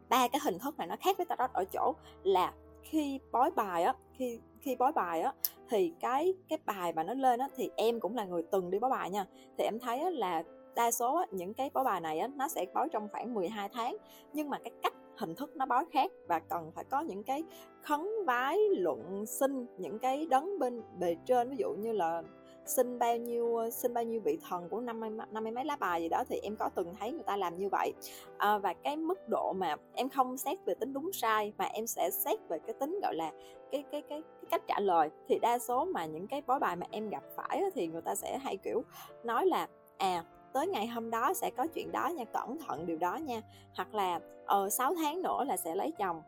Ba 0.08 0.28
cái 0.28 0.40
hình 0.44 0.58
thức 0.58 0.78
này 0.78 0.86
nó 0.86 0.96
khác 1.00 1.16
với 1.16 1.26
tarot 1.26 1.52
ở 1.52 1.64
chỗ 1.72 1.94
là 2.24 2.52
khi 2.84 3.20
bói 3.32 3.50
bài 3.50 3.82
á, 3.82 3.94
khi 4.12 4.40
khi 4.60 4.76
bói 4.76 4.92
bài 4.92 5.20
á 5.20 5.32
thì 5.68 5.92
cái 6.00 6.34
cái 6.48 6.58
bài 6.66 6.92
mà 6.92 7.02
nó 7.02 7.14
lên 7.14 7.40
á 7.40 7.48
thì 7.56 7.70
em 7.76 8.00
cũng 8.00 8.16
là 8.16 8.24
người 8.24 8.42
từng 8.52 8.70
đi 8.70 8.78
bói 8.78 8.90
bài 8.90 9.10
nha. 9.10 9.26
Thì 9.58 9.64
em 9.64 9.78
thấy 9.78 9.98
á, 9.98 10.10
là 10.10 10.42
đa 10.74 10.90
số 10.90 11.16
á, 11.16 11.26
những 11.30 11.54
cái 11.54 11.70
bói 11.74 11.84
bài 11.84 12.00
này 12.00 12.18
á 12.18 12.28
nó 12.36 12.48
sẽ 12.48 12.66
bói 12.74 12.88
trong 12.92 13.08
khoảng 13.12 13.34
12 13.34 13.68
tháng 13.72 13.96
nhưng 14.32 14.50
mà 14.50 14.58
cái 14.58 14.70
cách 14.82 14.94
hình 15.16 15.34
thức 15.34 15.56
nó 15.56 15.66
bói 15.66 15.84
khác 15.92 16.10
và 16.28 16.38
cần 16.38 16.72
phải 16.74 16.84
có 16.84 17.00
những 17.00 17.22
cái 17.22 17.44
khấn 17.82 18.08
vái 18.26 18.58
luận 18.76 19.26
sinh 19.26 19.66
những 19.78 19.98
cái 19.98 20.26
đấng 20.26 20.58
bên 20.58 20.82
bề 20.98 21.16
trên 21.26 21.50
ví 21.50 21.56
dụ 21.58 21.74
như 21.78 21.92
là 21.92 22.22
xin 22.66 22.98
bao 22.98 23.16
nhiêu 23.16 23.56
ờ, 23.56 23.70
xin 23.70 23.94
bao 23.94 24.04
nhiêu 24.04 24.20
vị 24.20 24.38
thần 24.48 24.68
của 24.68 24.80
năm 24.80 25.00
mươi 25.00 25.10
năm 25.10 25.42
mươi 25.44 25.52
mấy 25.52 25.64
lá 25.64 25.76
bài 25.76 26.02
gì 26.02 26.08
đó 26.08 26.24
thì 26.28 26.40
em 26.42 26.56
có 26.56 26.70
từng 26.74 26.94
thấy 27.00 27.12
người 27.12 27.22
ta 27.26 27.36
làm 27.36 27.56
như 27.56 27.68
vậy. 27.68 27.92
À, 28.38 28.58
và 28.58 28.72
cái 28.72 28.96
mức 28.96 29.28
độ 29.28 29.52
mà 29.52 29.76
em 29.94 30.08
không 30.08 30.36
xét 30.36 30.58
về 30.64 30.74
tính 30.74 30.92
đúng 30.92 31.12
sai 31.12 31.52
mà 31.58 31.64
em 31.64 31.86
sẽ 31.86 32.10
xét 32.10 32.38
về 32.48 32.58
cái 32.58 32.74
tính 32.80 32.98
gọi 33.02 33.14
là 33.14 33.32
cái 33.72 33.84
cái 33.92 34.02
cái, 34.02 34.22
cái 34.22 34.48
cách 34.50 34.62
trả 34.66 34.80
lời. 34.80 35.10
Thì 35.28 35.38
đa 35.38 35.58
số 35.58 35.84
mà 35.84 36.06
những 36.06 36.26
cái 36.26 36.42
bói 36.46 36.58
bài 36.58 36.76
mà 36.76 36.86
em 36.90 37.08
gặp 37.08 37.22
phải 37.36 37.62
thì 37.74 37.86
người 37.86 38.02
ta 38.02 38.14
sẽ 38.14 38.38
hay 38.38 38.56
kiểu 38.56 38.82
nói 39.24 39.46
là 39.46 39.68
à 39.98 40.24
tới 40.52 40.66
ngày 40.66 40.86
hôm 40.86 41.10
đó 41.10 41.32
sẽ 41.34 41.50
có 41.56 41.66
chuyện 41.66 41.92
đó 41.92 42.08
nha 42.08 42.24
cẩn 42.24 42.58
thận 42.58 42.86
điều 42.86 42.98
đó 42.98 43.16
nha. 43.16 43.40
Hoặc 43.76 43.94
là 43.94 44.20
ờ 44.46 44.70
6 44.70 44.94
tháng 44.94 45.22
nữa 45.22 45.44
là 45.46 45.56
sẽ 45.56 45.74
lấy 45.74 45.92
chồng. 45.98 46.22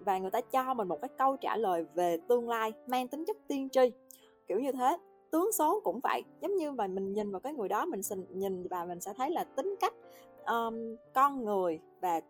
Và 0.00 0.18
người 0.18 0.30
ta 0.30 0.40
cho 0.40 0.74
mình 0.74 0.88
một 0.88 1.00
cái 1.00 1.08
câu 1.18 1.36
trả 1.36 1.56
lời 1.56 1.84
về 1.94 2.18
tương 2.28 2.48
lai 2.48 2.72
mang 2.86 3.08
tính 3.08 3.24
chất 3.24 3.36
tiên 3.48 3.68
tri 3.68 3.90
kiểu 4.48 4.60
như 4.60 4.72
thế 4.72 4.96
tướng 5.30 5.52
số 5.52 5.80
cũng 5.84 6.00
vậy. 6.02 6.22
Giống 6.40 6.56
như 6.56 6.72
mà 6.72 6.86
mình 6.86 7.12
nhìn 7.12 7.30
vào 7.30 7.40
cái 7.40 7.52
người 7.52 7.68
đó 7.68 7.86
mình 7.86 8.00
nhìn 8.34 8.68
và 8.68 8.84
mình 8.84 9.00
sẽ 9.00 9.12
thấy 9.16 9.30
là 9.30 9.44
tính 9.44 9.74
cách 9.80 9.94
um, 10.46 10.96
con 11.14 11.44
người 11.44 11.80
và 12.00 12.20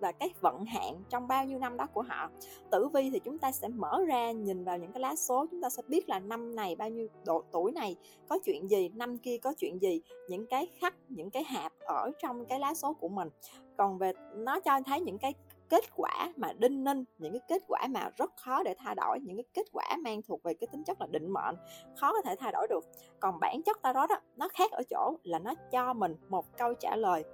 và 0.00 0.12
cái 0.12 0.34
vận 0.40 0.64
hạn 0.64 1.02
trong 1.08 1.28
bao 1.28 1.44
nhiêu 1.44 1.58
năm 1.58 1.76
đó 1.76 1.86
của 1.92 2.02
họ. 2.02 2.30
Tử 2.70 2.88
vi 2.88 3.10
thì 3.10 3.18
chúng 3.18 3.38
ta 3.38 3.52
sẽ 3.52 3.68
mở 3.68 4.04
ra 4.06 4.32
nhìn 4.32 4.64
vào 4.64 4.78
những 4.78 4.92
cái 4.92 5.00
lá 5.00 5.16
số 5.16 5.46
chúng 5.50 5.62
ta 5.62 5.70
sẽ 5.70 5.82
biết 5.88 6.08
là 6.08 6.18
năm 6.18 6.56
này 6.56 6.76
bao 6.76 6.88
nhiêu 6.88 7.08
độ 7.26 7.42
tuổi 7.52 7.72
này 7.72 7.96
có 8.28 8.38
chuyện 8.44 8.70
gì 8.70 8.88
năm 8.88 9.18
kia 9.18 9.38
có 9.38 9.54
chuyện 9.58 9.82
gì 9.82 10.00
những 10.28 10.46
cái 10.46 10.66
khắc 10.78 10.94
những 11.08 11.30
cái 11.30 11.44
hạt 11.44 11.72
ở 11.80 12.10
trong 12.22 12.46
cái 12.46 12.60
lá 12.60 12.74
số 12.74 12.94
của 12.94 13.08
mình. 13.08 13.28
Còn 13.76 13.98
về 13.98 14.12
nó 14.34 14.60
cho 14.60 14.80
thấy 14.86 15.00
những 15.00 15.18
cái 15.18 15.34
kết 15.68 15.84
quả 15.96 16.32
mà 16.36 16.52
đinh 16.52 16.84
ninh 16.84 17.04
những 17.18 17.32
cái 17.32 17.40
kết 17.48 17.62
quả 17.68 17.86
mà 17.90 18.10
rất 18.16 18.36
khó 18.36 18.62
để 18.62 18.74
thay 18.78 18.94
đổi 18.94 19.18
những 19.22 19.36
cái 19.36 19.44
kết 19.54 19.66
quả 19.72 19.96
mang 20.04 20.22
thuộc 20.22 20.42
về 20.42 20.54
cái 20.54 20.68
tính 20.72 20.84
chất 20.84 21.00
là 21.00 21.06
định 21.10 21.32
mệnh 21.32 21.56
khó 21.96 22.12
có 22.12 22.22
thể 22.24 22.36
thay 22.38 22.52
đổi 22.52 22.66
được. 22.70 22.84
Còn 23.20 23.40
bản 23.40 23.62
chất 23.62 23.82
tarot 23.82 24.10
đó 24.10 24.16
nó 24.36 24.48
khác 24.48 24.70
ở 24.70 24.82
chỗ 24.90 25.16
là 25.22 25.38
nó 25.38 25.54
cho 25.72 25.92
mình 25.92 26.16
một 26.28 26.56
câu 26.56 26.74
trả 26.74 26.96
lời 26.96 27.24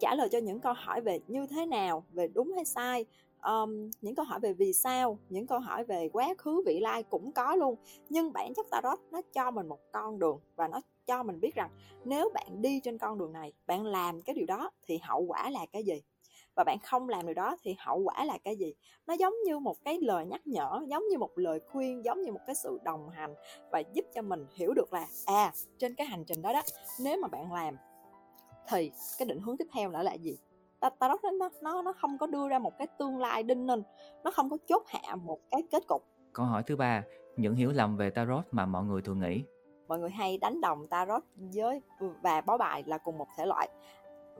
trả 0.00 0.14
lời 0.14 0.28
cho 0.28 0.38
những 0.38 0.60
câu 0.60 0.72
hỏi 0.76 1.00
về 1.00 1.20
như 1.28 1.46
thế 1.46 1.66
nào 1.66 2.04
về 2.12 2.28
đúng 2.28 2.52
hay 2.52 2.64
sai 2.64 3.06
um, 3.44 3.90
những 4.00 4.14
câu 4.14 4.24
hỏi 4.24 4.40
về 4.40 4.52
vì 4.52 4.72
sao 4.72 5.18
những 5.28 5.46
câu 5.46 5.58
hỏi 5.58 5.84
về 5.84 6.08
quá 6.12 6.34
khứ 6.38 6.62
vị 6.66 6.80
lai 6.80 7.02
cũng 7.02 7.32
có 7.32 7.54
luôn. 7.54 7.74
Nhưng 8.08 8.32
bản 8.32 8.54
chất 8.54 8.66
tarot 8.70 8.98
nó 9.10 9.20
cho 9.32 9.50
mình 9.50 9.68
một 9.68 9.78
con 9.92 10.18
đường 10.18 10.38
và 10.56 10.68
nó 10.68 10.80
cho 11.06 11.22
mình 11.22 11.40
biết 11.40 11.54
rằng 11.54 11.70
nếu 12.04 12.30
bạn 12.34 12.62
đi 12.62 12.80
trên 12.80 12.98
con 12.98 13.18
đường 13.18 13.32
này 13.32 13.52
bạn 13.66 13.86
làm 13.86 14.22
cái 14.22 14.34
điều 14.34 14.46
đó 14.46 14.70
thì 14.82 14.98
hậu 15.02 15.20
quả 15.20 15.50
là 15.50 15.66
cái 15.72 15.84
gì? 15.84 16.02
Và 16.56 16.64
bạn 16.64 16.78
không 16.78 17.08
làm 17.08 17.26
điều 17.26 17.34
đó 17.34 17.56
thì 17.62 17.76
hậu 17.78 17.98
quả 17.98 18.24
là 18.24 18.38
cái 18.44 18.56
gì? 18.56 18.74
Nó 19.06 19.14
giống 19.14 19.34
như 19.46 19.58
một 19.58 19.76
cái 19.84 19.98
lời 20.00 20.26
nhắc 20.26 20.46
nhở 20.46 20.80
giống 20.88 21.08
như 21.08 21.18
một 21.18 21.30
lời 21.38 21.60
khuyên 21.72 22.04
giống 22.04 22.22
như 22.22 22.32
một 22.32 22.40
cái 22.46 22.54
sự 22.54 22.78
đồng 22.84 23.10
hành 23.10 23.34
và 23.72 23.78
giúp 23.78 24.04
cho 24.14 24.22
mình 24.22 24.46
hiểu 24.54 24.74
được 24.74 24.92
là 24.92 25.06
à 25.26 25.52
trên 25.78 25.94
cái 25.94 26.06
hành 26.06 26.24
trình 26.24 26.42
đó 26.42 26.52
đó 26.52 26.62
nếu 27.00 27.18
mà 27.22 27.28
bạn 27.28 27.52
làm 27.52 27.76
thì 28.68 28.90
cái 29.18 29.26
định 29.26 29.40
hướng 29.40 29.56
tiếp 29.56 29.66
theo 29.72 29.90
là 29.90 30.02
là 30.02 30.14
gì? 30.14 30.38
Tarot 30.98 31.20
nó 31.38 31.50
nó 31.62 31.82
nó 31.82 31.92
không 31.92 32.18
có 32.18 32.26
đưa 32.26 32.48
ra 32.48 32.58
một 32.58 32.78
cái 32.78 32.86
tương 32.98 33.18
lai 33.18 33.42
đinh 33.42 33.66
ninh 33.66 33.82
nó 34.24 34.30
không 34.30 34.50
có 34.50 34.56
chốt 34.68 34.82
hạ 34.86 35.16
một 35.16 35.40
cái 35.50 35.62
kết 35.70 35.82
cục. 35.88 36.02
Câu 36.32 36.46
hỏi 36.46 36.62
thứ 36.66 36.76
ba 36.76 37.02
những 37.36 37.54
hiểu 37.54 37.72
lầm 37.72 37.96
về 37.96 38.10
tarot 38.10 38.44
mà 38.50 38.66
mọi 38.66 38.84
người 38.84 39.02
thường 39.02 39.20
nghĩ? 39.20 39.42
Mọi 39.88 39.98
người 39.98 40.10
hay 40.10 40.38
đánh 40.38 40.60
đồng 40.60 40.86
tarot 40.86 41.22
với 41.36 41.80
và 42.22 42.40
bói 42.40 42.58
bài 42.58 42.82
là 42.86 42.98
cùng 42.98 43.18
một 43.18 43.26
thể 43.36 43.46
loại 43.46 43.68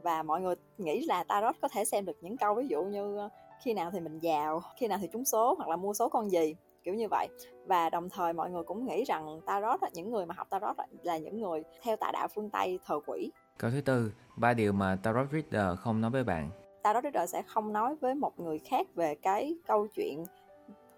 và 0.05 0.23
mọi 0.23 0.41
người 0.41 0.55
nghĩ 0.79 1.05
là 1.07 1.25
tarot 1.25 1.57
có 1.63 1.69
thể 1.69 1.85
xem 1.85 2.05
được 2.05 2.17
những 2.21 2.37
câu 2.37 2.55
ví 2.55 2.67
dụ 2.69 2.83
như 2.83 3.17
ờ, 3.17 3.29
khi 3.63 3.75
nào 3.75 3.91
thì 3.91 4.01
mình 4.01 4.19
giàu 4.19 4.63
khi 4.77 4.89
nào 4.89 4.99
thì 5.01 5.09
trúng 5.13 5.25
số 5.25 5.55
hoặc 5.59 5.69
là 5.69 5.77
mua 5.77 5.95
số 5.95 6.09
con 6.09 6.31
gì 6.31 6.55
kiểu 6.85 6.95
như 6.95 7.09
vậy. 7.11 7.29
Và 7.67 7.91
đồng 7.91 8.09
thời 8.11 8.33
mọi 8.33 8.51
người 8.51 8.63
cũng 8.63 8.87
nghĩ 8.87 9.05
rằng 9.05 9.41
tarot 9.47 9.81
những 9.95 10.11
người 10.11 10.27
mà 10.27 10.35
học 10.39 10.47
tarot 10.51 10.77
là 11.03 11.19
những 11.19 11.41
người 11.41 11.63
theo 11.83 11.97
tà 11.97 12.11
đạo 12.13 12.29
phương 12.35 12.51
tây 12.51 12.79
thờ 12.87 13.01
quỷ. 13.07 13.31
Câu 13.59 13.71
thứ 13.71 13.81
tư 13.81 14.13
ba 14.37 14.55
điều 14.55 14.73
mà 14.73 14.99
tarot 15.03 15.27
reader 15.33 15.79
không 15.79 16.01
nói 16.01 16.11
với 16.11 16.25
bạn. 16.25 16.51
Tarot 16.83 17.05
reader 17.05 17.31
sẽ 17.31 17.43
không 17.43 17.73
nói 17.73 17.95
với 18.01 18.15
một 18.15 18.41
người 18.41 18.59
khác 18.59 18.87
về 18.95 19.15
cái 19.15 19.55
câu 19.67 19.87
chuyện 19.95 20.25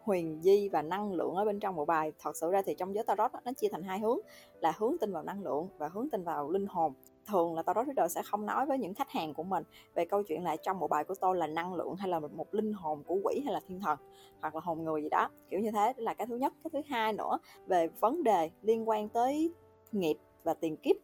huyền 0.06 0.40
di 0.42 0.68
và 0.68 0.82
năng 0.82 1.12
lượng 1.12 1.34
ở 1.34 1.44
bên 1.44 1.60
trong 1.60 1.76
bộ 1.76 1.84
bài. 1.84 2.12
Thật 2.18 2.36
sự 2.36 2.50
ra 2.50 2.62
thì 2.66 2.74
trong 2.74 2.94
giới 2.94 3.04
tarot 3.04 3.30
nó 3.44 3.52
chia 3.56 3.68
thành 3.72 3.82
hai 3.82 3.98
hướng 3.98 4.18
là 4.60 4.72
hướng 4.78 4.96
tin 5.00 5.12
vào 5.12 5.22
năng 5.22 5.42
lượng 5.42 5.68
và 5.78 5.88
hướng 5.88 6.10
tin 6.10 6.24
vào 6.24 6.50
linh 6.50 6.66
hồn. 6.66 6.92
Thường 7.26 7.54
là 7.54 7.62
tarot 7.62 7.86
reader 7.86 8.12
sẽ 8.12 8.22
không 8.22 8.46
nói 8.46 8.66
với 8.66 8.78
những 8.78 8.94
khách 8.94 9.10
hàng 9.10 9.34
của 9.34 9.42
mình 9.42 9.64
về 9.94 10.04
câu 10.04 10.22
chuyện 10.22 10.44
là 10.44 10.56
trong 10.56 10.78
bộ 10.80 10.88
bài 10.88 11.04
của 11.04 11.14
tôi 11.20 11.36
là 11.36 11.46
năng 11.46 11.74
lượng 11.74 11.96
hay 11.96 12.08
là 12.08 12.20
một, 12.20 12.32
một 12.32 12.54
linh 12.54 12.72
hồn 12.72 13.02
của 13.06 13.18
quỷ 13.24 13.42
hay 13.44 13.54
là 13.54 13.60
thiên 13.68 13.80
thần 13.80 13.98
hoặc 14.40 14.54
là 14.54 14.60
hồn 14.64 14.84
người 14.84 15.02
gì 15.02 15.08
đó. 15.08 15.30
Kiểu 15.50 15.60
như 15.60 15.70
thế 15.70 15.92
là 15.96 16.14
cái 16.14 16.26
thứ 16.26 16.36
nhất. 16.36 16.52
Cái 16.64 16.70
thứ 16.72 16.80
hai 16.88 17.12
nữa 17.12 17.38
về 17.66 17.88
vấn 18.00 18.22
đề 18.22 18.50
liên 18.62 18.88
quan 18.88 19.08
tới 19.08 19.52
nghiệp 19.92 20.16
và 20.44 20.54
tiền 20.54 20.76
kiếp. 20.76 20.96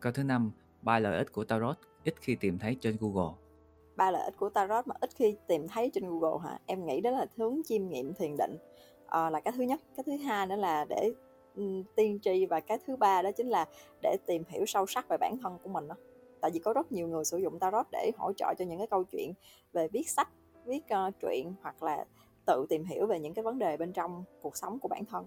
Câu 0.00 0.12
thứ 0.12 0.22
năm 0.24 0.50
ba 0.82 0.98
lợi 0.98 1.18
ích 1.18 1.32
của 1.32 1.44
tarot 1.44 1.76
ít 2.04 2.14
khi 2.20 2.36
tìm 2.40 2.58
thấy 2.58 2.76
trên 2.80 2.96
google 3.00 3.45
ba 3.96 4.10
lợi 4.10 4.24
ích 4.24 4.34
của 4.36 4.48
tarot 4.48 4.86
mà 4.86 4.94
ít 5.00 5.10
khi 5.14 5.36
tìm 5.46 5.68
thấy 5.68 5.90
trên 5.94 6.04
google 6.10 6.48
hả 6.48 6.58
em 6.66 6.86
nghĩ 6.86 7.00
đó 7.00 7.10
là 7.10 7.26
hướng 7.36 7.60
chiêm 7.64 7.88
nghiệm 7.88 8.14
thiền 8.14 8.36
định 8.38 8.56
à, 9.06 9.30
là 9.30 9.40
cái 9.40 9.52
thứ 9.56 9.62
nhất 9.62 9.80
cái 9.96 10.04
thứ 10.06 10.16
hai 10.16 10.46
nữa 10.46 10.56
là 10.56 10.84
để 10.88 11.10
tiên 11.96 12.18
tri 12.22 12.46
và 12.46 12.60
cái 12.60 12.78
thứ 12.86 12.96
ba 12.96 13.22
đó 13.22 13.30
chính 13.36 13.48
là 13.48 13.66
để 14.02 14.16
tìm 14.26 14.42
hiểu 14.48 14.66
sâu 14.66 14.86
sắc 14.86 15.08
về 15.08 15.16
bản 15.20 15.36
thân 15.42 15.58
của 15.62 15.68
mình 15.68 15.88
đó. 15.88 15.94
tại 16.40 16.50
vì 16.54 16.60
có 16.60 16.72
rất 16.72 16.92
nhiều 16.92 17.08
người 17.08 17.24
sử 17.24 17.38
dụng 17.38 17.58
tarot 17.58 17.86
để 17.92 18.10
hỗ 18.18 18.32
trợ 18.32 18.54
cho 18.58 18.64
những 18.64 18.78
cái 18.78 18.86
câu 18.86 19.04
chuyện 19.04 19.32
về 19.72 19.88
viết 19.88 20.08
sách 20.08 20.28
viết 20.64 20.82
uh, 21.08 21.14
truyện 21.20 21.54
hoặc 21.62 21.82
là 21.82 22.04
tự 22.46 22.66
tìm 22.68 22.84
hiểu 22.84 23.06
về 23.06 23.20
những 23.20 23.34
cái 23.34 23.42
vấn 23.42 23.58
đề 23.58 23.76
bên 23.76 23.92
trong 23.92 24.24
cuộc 24.42 24.56
sống 24.56 24.78
của 24.78 24.88
bản 24.88 25.04
thân 25.04 25.26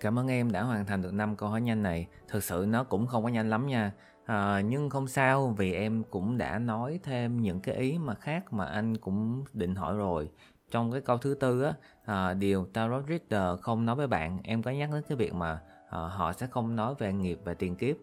Cảm 0.00 0.18
ơn 0.18 0.28
em 0.28 0.52
đã 0.52 0.62
hoàn 0.62 0.86
thành 0.86 1.02
được 1.02 1.12
năm 1.12 1.36
câu 1.36 1.48
hỏi 1.48 1.60
nhanh 1.60 1.82
này. 1.82 2.06
Thực 2.28 2.44
sự 2.44 2.64
nó 2.68 2.84
cũng 2.84 3.06
không 3.06 3.22
có 3.22 3.28
nhanh 3.28 3.50
lắm 3.50 3.66
nha. 3.66 3.92
À, 4.28 4.60
nhưng 4.60 4.90
không 4.90 5.08
sao 5.08 5.54
vì 5.58 5.72
em 5.72 6.02
cũng 6.10 6.38
đã 6.38 6.58
nói 6.58 7.00
thêm 7.02 7.42
những 7.42 7.60
cái 7.60 7.74
ý 7.74 7.98
mà 7.98 8.14
khác 8.14 8.52
mà 8.52 8.66
anh 8.66 8.96
cũng 8.96 9.44
định 9.52 9.74
hỏi 9.74 9.96
rồi. 9.96 10.30
Trong 10.70 10.92
cái 10.92 11.00
câu 11.00 11.18
thứ 11.18 11.34
tư 11.34 11.62
á, 11.62 11.72
à, 12.04 12.34
điều 12.34 12.64
Tarot 12.64 13.04
Reader 13.08 13.60
không 13.60 13.86
nói 13.86 13.96
với 13.96 14.06
bạn, 14.06 14.38
em 14.44 14.62
có 14.62 14.70
nhắc 14.70 14.90
đến 14.92 15.02
cái 15.08 15.16
việc 15.16 15.34
mà 15.34 15.60
à, 15.90 15.98
họ 15.98 16.32
sẽ 16.32 16.46
không 16.46 16.76
nói 16.76 16.94
về 16.98 17.12
nghiệp 17.12 17.38
và 17.44 17.54
tiền 17.54 17.76
kiếp. 17.76 17.96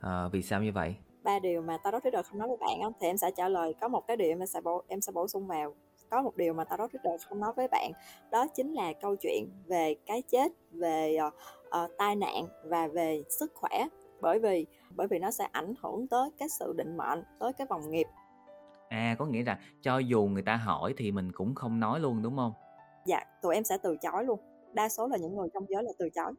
À, 0.00 0.28
vì 0.28 0.42
sao 0.42 0.62
như 0.62 0.72
vậy? 0.72 0.96
ba 1.22 1.38
điều 1.38 1.62
mà 1.62 1.78
tarot 1.78 2.02
reader 2.04 2.26
không 2.26 2.38
nói 2.38 2.48
với 2.48 2.56
bạn 2.56 2.80
á 2.80 2.88
thì 3.00 3.06
em 3.06 3.16
sẽ 3.16 3.30
trả 3.36 3.48
lời 3.48 3.74
có 3.80 3.88
một 3.88 4.06
cái 4.06 4.16
điều 4.16 4.28
em 4.28 4.46
sẽ 4.46 4.60
bổ 4.60 4.82
em 4.88 5.00
sẽ 5.00 5.12
bổ 5.12 5.28
sung 5.28 5.46
vào 5.46 5.74
có 6.10 6.22
một 6.22 6.36
điều 6.36 6.54
mà 6.54 6.64
tarot 6.64 6.90
reader 6.92 7.22
không 7.28 7.40
nói 7.40 7.52
với 7.56 7.68
bạn 7.68 7.92
đó 8.30 8.46
chính 8.54 8.72
là 8.72 8.92
câu 8.92 9.16
chuyện 9.16 9.48
về 9.66 9.94
cái 10.06 10.22
chết 10.22 10.52
về 10.72 11.18
uh, 11.26 11.34
uh, 11.84 11.90
tai 11.98 12.16
nạn 12.16 12.44
và 12.64 12.88
về 12.88 13.22
sức 13.28 13.52
khỏe 13.54 13.86
bởi 14.20 14.38
vì 14.38 14.66
bởi 14.96 15.06
vì 15.08 15.18
nó 15.18 15.30
sẽ 15.30 15.48
ảnh 15.52 15.74
hưởng 15.82 16.06
tới 16.08 16.30
cái 16.38 16.48
sự 16.48 16.74
định 16.76 16.96
mệnh 16.96 17.22
tới 17.38 17.52
cái 17.52 17.66
vòng 17.66 17.90
nghiệp 17.90 18.06
À 18.88 19.16
có 19.18 19.26
nghĩa 19.26 19.44
là 19.44 19.58
cho 19.82 19.98
dù 19.98 20.22
người 20.24 20.42
ta 20.42 20.56
hỏi 20.56 20.94
thì 20.96 21.12
mình 21.12 21.32
cũng 21.32 21.54
không 21.54 21.80
nói 21.80 22.00
luôn 22.00 22.22
đúng 22.22 22.36
không? 22.36 22.52
dạ 23.06 23.24
tụi 23.42 23.54
em 23.54 23.64
sẽ 23.64 23.78
từ 23.82 23.96
chối 23.96 24.24
luôn 24.24 24.40
đa 24.72 24.88
số 24.88 25.08
là 25.08 25.16
những 25.16 25.36
người 25.36 25.48
trong 25.54 25.64
giới 25.68 25.82
là 25.82 25.92
từ 25.98 26.08
chối 26.10 26.32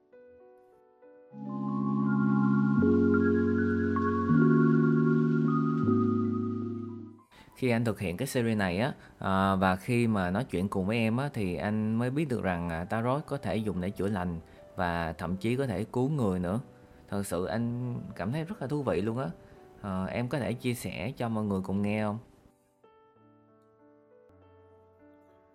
Khi 7.55 7.69
anh 7.69 7.85
thực 7.85 7.99
hiện 7.99 8.17
cái 8.17 8.27
series 8.27 8.57
này 8.57 8.79
á 8.79 8.93
à, 9.19 9.55
và 9.55 9.75
khi 9.75 10.07
mà 10.07 10.31
nói 10.31 10.43
chuyện 10.43 10.67
cùng 10.67 10.85
với 10.85 10.97
em 10.97 11.17
á 11.17 11.29
thì 11.33 11.55
anh 11.55 11.95
mới 11.95 12.09
biết 12.09 12.25
được 12.29 12.43
rằng 12.43 12.69
à, 12.69 12.85
tarot 12.85 13.25
có 13.25 13.37
thể 13.37 13.55
dùng 13.55 13.81
để 13.81 13.89
chữa 13.89 14.07
lành 14.07 14.39
và 14.75 15.13
thậm 15.13 15.37
chí 15.37 15.55
có 15.55 15.67
thể 15.67 15.83
cứu 15.83 16.09
người 16.09 16.39
nữa. 16.39 16.59
Thật 17.09 17.25
sự 17.25 17.45
anh 17.45 17.95
cảm 18.15 18.31
thấy 18.31 18.43
rất 18.43 18.61
là 18.61 18.67
thú 18.67 18.83
vị 18.83 19.01
luôn 19.01 19.17
á. 19.17 19.29
À, 19.81 20.05
em 20.05 20.29
có 20.29 20.39
thể 20.39 20.53
chia 20.53 20.73
sẻ 20.73 21.11
cho 21.17 21.29
mọi 21.29 21.43
người 21.43 21.61
cùng 21.63 21.81
nghe 21.81 22.03
không? 22.03 22.17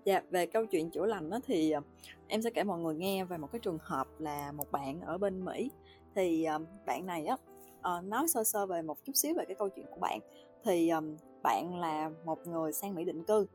Dạ, 0.04 0.22
về 0.30 0.46
câu 0.46 0.66
chuyện 0.66 0.90
chữa 0.90 1.06
lành 1.06 1.30
đó 1.30 1.38
thì 1.46 1.70
ờ, 1.70 1.80
em 2.28 2.42
sẽ 2.42 2.50
kể 2.50 2.64
mọi 2.64 2.80
người 2.80 2.94
nghe 2.94 3.24
về 3.24 3.36
một 3.36 3.52
cái 3.52 3.60
trường 3.60 3.78
hợp 3.82 4.06
là 4.18 4.52
một 4.52 4.72
bạn 4.72 5.00
ở 5.00 5.18
bên 5.18 5.44
Mỹ 5.44 5.70
thì 6.14 6.44
ờ, 6.44 6.58
bạn 6.86 7.06
này 7.06 7.26
á 7.26 7.36
nói 8.04 8.28
sơ 8.28 8.44
sơ 8.44 8.66
về 8.66 8.82
một 8.82 9.04
chút 9.04 9.12
xíu 9.16 9.34
về 9.34 9.44
cái 9.44 9.54
câu 9.54 9.68
chuyện 9.68 9.86
của 9.90 10.00
bạn 10.00 10.20
thì 10.64 10.90
bạn 11.42 11.80
là 11.80 12.10
một 12.24 12.46
người 12.46 12.72
sang 12.72 12.94
Mỹ 12.94 13.04
định 13.04 13.24
cư 13.24 13.46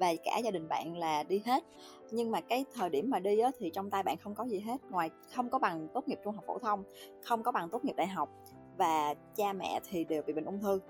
và 0.00 0.12
cả 0.24 0.38
gia 0.44 0.50
đình 0.50 0.68
bạn 0.68 0.96
là 0.96 1.22
đi 1.22 1.42
hết. 1.46 1.64
Nhưng 2.10 2.30
mà 2.30 2.40
cái 2.40 2.64
thời 2.74 2.90
điểm 2.90 3.10
mà 3.10 3.18
đi 3.18 3.38
á, 3.38 3.50
thì 3.58 3.70
trong 3.70 3.90
tay 3.90 4.02
bạn 4.02 4.16
không 4.16 4.34
có 4.34 4.44
gì 4.44 4.60
hết 4.60 4.76
ngoài 4.90 5.10
không 5.34 5.50
có 5.50 5.58
bằng 5.58 5.88
tốt 5.94 6.08
nghiệp 6.08 6.18
trung 6.24 6.34
học 6.34 6.44
phổ 6.46 6.58
thông 6.58 6.84
không 7.22 7.42
có 7.42 7.52
bằng 7.52 7.68
tốt 7.70 7.84
nghiệp 7.84 7.96
đại 7.96 8.06
học 8.06 8.28
và 8.78 9.14
cha 9.36 9.52
mẹ 9.52 9.80
thì 9.90 10.04
đều 10.04 10.22
bị 10.22 10.32
bệnh 10.32 10.44
ung 10.44 10.60
thư. 10.60 10.80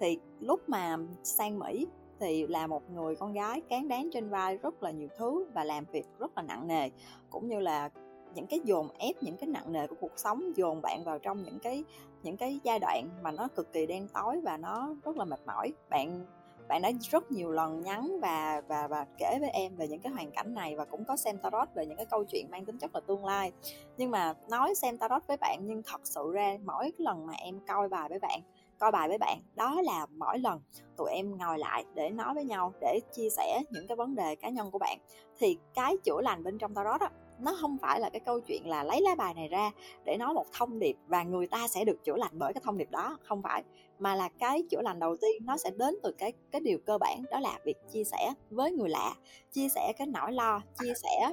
Thì 0.00 0.18
lúc 0.40 0.68
mà 0.68 0.96
sang 1.22 1.58
Mỹ 1.58 1.86
thì 2.20 2.46
là 2.46 2.66
một 2.66 2.90
người 2.90 3.16
con 3.16 3.32
gái 3.32 3.60
cán 3.68 3.88
đáng 3.88 4.08
trên 4.12 4.28
vai 4.28 4.56
rất 4.56 4.82
là 4.82 4.90
nhiều 4.90 5.08
thứ 5.16 5.46
và 5.54 5.64
làm 5.64 5.84
việc 5.92 6.06
rất 6.18 6.36
là 6.36 6.42
nặng 6.42 6.66
nề 6.66 6.90
cũng 7.30 7.48
như 7.48 7.60
là 7.60 7.90
những 8.34 8.46
cái 8.46 8.60
dồn 8.64 8.88
ép 8.98 9.22
những 9.22 9.36
cái 9.36 9.48
nặng 9.48 9.72
nề 9.72 9.86
của 9.86 9.96
cuộc 10.00 10.12
sống 10.16 10.52
dồn 10.56 10.82
bạn 10.82 11.04
vào 11.04 11.18
trong 11.18 11.42
những 11.42 11.58
cái 11.58 11.84
những 12.22 12.36
cái 12.36 12.60
giai 12.64 12.78
đoạn 12.78 13.08
mà 13.22 13.30
nó 13.30 13.48
cực 13.48 13.72
kỳ 13.72 13.86
đen 13.86 14.08
tối 14.14 14.40
và 14.40 14.56
nó 14.56 14.94
rất 15.04 15.16
là 15.16 15.24
mệt 15.24 15.40
mỏi. 15.46 15.72
Bạn 15.90 16.26
bạn 16.72 16.82
đã 16.82 16.90
rất 17.10 17.32
nhiều 17.32 17.50
lần 17.50 17.82
nhắn 17.82 18.20
và 18.20 18.62
và 18.68 18.88
và 18.88 19.06
kể 19.18 19.38
với 19.40 19.50
em 19.50 19.76
về 19.76 19.88
những 19.88 20.00
cái 20.00 20.12
hoàn 20.12 20.30
cảnh 20.30 20.54
này 20.54 20.76
và 20.76 20.84
cũng 20.84 21.04
có 21.04 21.16
xem 21.16 21.38
tarot 21.38 21.68
về 21.74 21.86
những 21.86 21.96
cái 21.96 22.06
câu 22.06 22.24
chuyện 22.24 22.50
mang 22.50 22.64
tính 22.64 22.78
chất 22.78 22.94
là 22.94 23.00
tương 23.00 23.24
lai. 23.24 23.52
Nhưng 23.96 24.10
mà 24.10 24.34
nói 24.50 24.74
xem 24.74 24.98
tarot 24.98 25.26
với 25.26 25.36
bạn, 25.36 25.60
nhưng 25.62 25.82
thật 25.82 26.00
sự 26.04 26.30
ra 26.32 26.56
mỗi 26.64 26.82
cái 26.82 26.92
lần 26.98 27.26
mà 27.26 27.32
em 27.32 27.60
coi 27.68 27.88
bài 27.88 28.08
với 28.08 28.18
bạn, 28.18 28.40
coi 28.78 28.90
bài 28.90 29.08
với 29.08 29.18
bạn, 29.18 29.38
đó 29.54 29.80
là 29.82 30.06
mỗi 30.10 30.38
lần 30.38 30.60
tụi 30.96 31.10
em 31.10 31.38
ngồi 31.38 31.58
lại 31.58 31.84
để 31.94 32.10
nói 32.10 32.34
với 32.34 32.44
nhau, 32.44 32.72
để 32.80 33.00
chia 33.12 33.30
sẻ 33.30 33.62
những 33.70 33.86
cái 33.86 33.96
vấn 33.96 34.14
đề 34.14 34.36
cá 34.36 34.48
nhân 34.48 34.70
của 34.70 34.78
bạn, 34.78 34.98
thì 35.38 35.58
cái 35.74 35.96
chữa 36.04 36.20
lành 36.22 36.44
bên 36.44 36.58
trong 36.58 36.74
tarot 36.74 37.00
đó 37.00 37.08
nó 37.42 37.56
không 37.60 37.78
phải 37.78 38.00
là 38.00 38.10
cái 38.10 38.20
câu 38.20 38.40
chuyện 38.40 38.68
là 38.68 38.84
lấy 38.84 39.00
lá 39.00 39.14
bài 39.14 39.34
này 39.34 39.48
ra 39.48 39.70
để 40.04 40.16
nói 40.16 40.34
một 40.34 40.46
thông 40.52 40.78
điệp 40.78 40.96
và 41.06 41.22
người 41.22 41.46
ta 41.46 41.68
sẽ 41.68 41.84
được 41.84 42.04
chữa 42.04 42.16
lành 42.16 42.32
bởi 42.32 42.52
cái 42.52 42.60
thông 42.64 42.78
điệp 42.78 42.90
đó 42.90 43.18
không 43.22 43.42
phải. 43.42 43.62
Mà 43.98 44.14
là 44.14 44.28
cái 44.28 44.62
chữa 44.70 44.82
lành 44.82 44.98
đầu 44.98 45.16
tiên 45.16 45.42
nó 45.46 45.56
sẽ 45.56 45.70
đến 45.70 45.94
từ 46.02 46.12
cái 46.18 46.32
cái 46.50 46.60
điều 46.60 46.78
cơ 46.86 46.98
bản 46.98 47.22
đó 47.30 47.40
là 47.40 47.58
việc 47.64 47.76
chia 47.92 48.04
sẻ 48.04 48.34
với 48.50 48.72
người 48.72 48.88
lạ 48.88 49.14
chia 49.52 49.68
sẻ 49.68 49.92
cái 49.98 50.06
nỗi 50.06 50.32
lo 50.32 50.60
chia 50.80 50.92
sẻ 50.94 51.32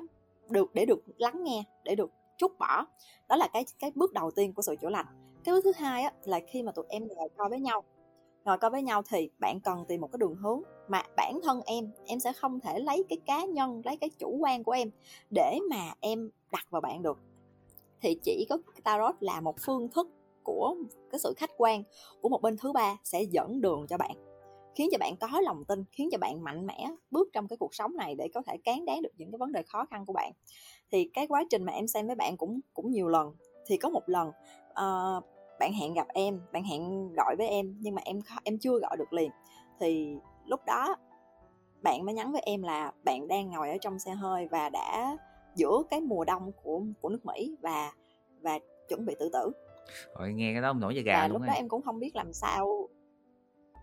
được 0.49 0.73
để 0.73 0.85
được 0.85 0.99
lắng 1.17 1.43
nghe 1.43 1.63
để 1.83 1.95
được 1.95 2.11
chút 2.37 2.51
bỏ. 2.59 2.85
Đó 3.27 3.35
là 3.35 3.47
cái 3.53 3.65
cái 3.79 3.91
bước 3.95 4.13
đầu 4.13 4.31
tiên 4.31 4.53
của 4.53 4.61
sự 4.61 4.75
chữa 4.75 4.89
lành. 4.89 5.05
Cái 5.43 5.53
bước 5.53 5.61
thứ 5.63 5.71
hai 5.75 6.03
á, 6.03 6.11
là 6.23 6.39
khi 6.47 6.63
mà 6.63 6.71
tụi 6.71 6.85
em 6.89 7.07
ngồi 7.07 7.29
coi 7.37 7.49
với 7.49 7.59
nhau 7.59 7.83
ngồi 8.45 8.57
coi 8.57 8.71
với 8.71 8.83
nhau 8.83 9.01
thì 9.09 9.29
bạn 9.39 9.59
cần 9.59 9.85
tìm 9.87 10.01
một 10.01 10.09
cái 10.11 10.17
đường 10.17 10.35
hướng 10.35 10.61
mà 10.89 11.03
bản 11.15 11.39
thân 11.43 11.61
em 11.65 11.91
em 12.05 12.19
sẽ 12.19 12.33
không 12.33 12.59
thể 12.59 12.79
lấy 12.79 13.03
cái 13.09 13.17
cá 13.25 13.45
nhân 13.45 13.81
lấy 13.85 13.97
cái 13.97 14.09
chủ 14.09 14.37
quan 14.39 14.63
của 14.63 14.71
em 14.71 14.89
để 15.35 15.59
mà 15.69 15.93
em 15.99 16.29
đặt 16.51 16.65
vào 16.69 16.81
bạn 16.81 17.01
được. 17.01 17.19
Thì 18.01 18.17
chỉ 18.23 18.45
có 18.49 18.57
tarot 18.83 19.15
là 19.19 19.41
một 19.41 19.55
phương 19.65 19.89
thức 19.89 20.07
của 20.43 20.75
cái 21.11 21.19
sự 21.19 21.33
khách 21.37 21.51
quan 21.57 21.83
của 22.21 22.29
một 22.29 22.41
bên 22.41 22.57
thứ 22.57 22.71
ba 22.71 22.97
sẽ 23.03 23.23
dẫn 23.23 23.61
đường 23.61 23.85
cho 23.89 23.97
bạn 23.97 24.29
khiến 24.79 24.89
cho 24.91 24.97
bạn 24.97 25.15
có 25.17 25.41
lòng 25.41 25.63
tin 25.65 25.83
khiến 25.91 26.09
cho 26.11 26.17
bạn 26.17 26.43
mạnh 26.43 26.65
mẽ 26.65 26.89
bước 27.11 27.29
trong 27.33 27.47
cái 27.47 27.57
cuộc 27.57 27.75
sống 27.75 27.95
này 27.95 28.15
để 28.15 28.27
có 28.33 28.41
thể 28.47 28.57
cán 28.57 28.85
đáng 28.85 29.01
được 29.01 29.09
những 29.17 29.31
cái 29.31 29.37
vấn 29.37 29.51
đề 29.51 29.63
khó 29.63 29.85
khăn 29.85 30.05
của 30.05 30.13
bạn. 30.13 30.31
Thì 30.91 31.09
cái 31.13 31.27
quá 31.27 31.43
trình 31.49 31.63
mà 31.63 31.73
em 31.73 31.87
xem 31.87 32.07
với 32.07 32.15
bạn 32.15 32.37
cũng 32.37 32.59
cũng 32.73 32.91
nhiều 32.91 33.07
lần. 33.07 33.35
Thì 33.67 33.77
có 33.77 33.89
một 33.89 34.03
lần 34.05 34.27
uh, 34.69 35.23
bạn 35.59 35.73
hẹn 35.79 35.93
gặp 35.93 36.07
em 36.13 36.41
bạn 36.51 36.63
hẹn 36.63 37.13
gọi 37.13 37.35
với 37.37 37.47
em 37.47 37.75
nhưng 37.79 37.95
mà 37.95 38.01
em 38.05 38.19
em 38.43 38.57
chưa 38.57 38.79
gọi 38.79 38.97
được 38.97 39.13
liền. 39.13 39.31
Thì 39.79 40.15
lúc 40.49 40.65
đó 40.65 40.95
bạn 41.81 42.05
mới 42.05 42.15
nhắn 42.15 42.31
với 42.31 42.41
em 42.45 42.63
là 42.63 42.91
bạn 43.03 43.27
đang 43.27 43.49
ngồi 43.49 43.69
ở 43.69 43.77
trong 43.81 43.99
xe 43.99 44.11
hơi 44.11 44.47
và 44.47 44.69
đã 44.69 45.17
giữa 45.55 45.83
cái 45.89 46.01
mùa 46.01 46.25
đông 46.25 46.51
của 46.63 46.81
của 47.01 47.09
nước 47.09 47.25
Mỹ 47.25 47.55
và 47.61 47.91
và 48.41 48.59
chuẩn 48.89 49.05
bị 49.05 49.15
tự 49.19 49.29
tử. 49.33 49.51
Rồi 50.17 50.33
nghe 50.33 50.53
cái 50.53 50.61
đó 50.61 50.73
nổi 50.73 50.95
da 50.95 51.01
gà 51.01 51.21
và 51.21 51.27
luôn 51.27 51.41
lúc 51.41 51.47
đó 51.47 51.53
em 51.53 51.69
cũng 51.69 51.81
không 51.81 51.99
biết 51.99 52.15
làm 52.15 52.33
sao. 52.33 52.87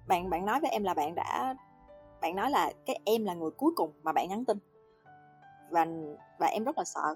Bạn 0.09 0.31
bạn 0.31 0.47
nói 0.47 0.61
với 0.61 0.71
em 0.71 0.85
là 0.85 0.95
bạn 0.95 1.15
đã 1.15 1.55
bạn 2.21 2.37
nói 2.37 2.51
là 2.51 2.73
cái 2.87 3.01
em 3.05 3.25
là 3.25 3.35
người 3.35 3.51
cuối 3.51 3.73
cùng 3.77 3.93
mà 4.03 4.13
bạn 4.13 4.29
nhắn 4.29 4.45
tin. 4.45 4.59
Và 5.71 5.87
và 6.39 6.47
em 6.47 6.65
rất 6.65 6.79
là 6.79 6.85
sợ 6.85 7.15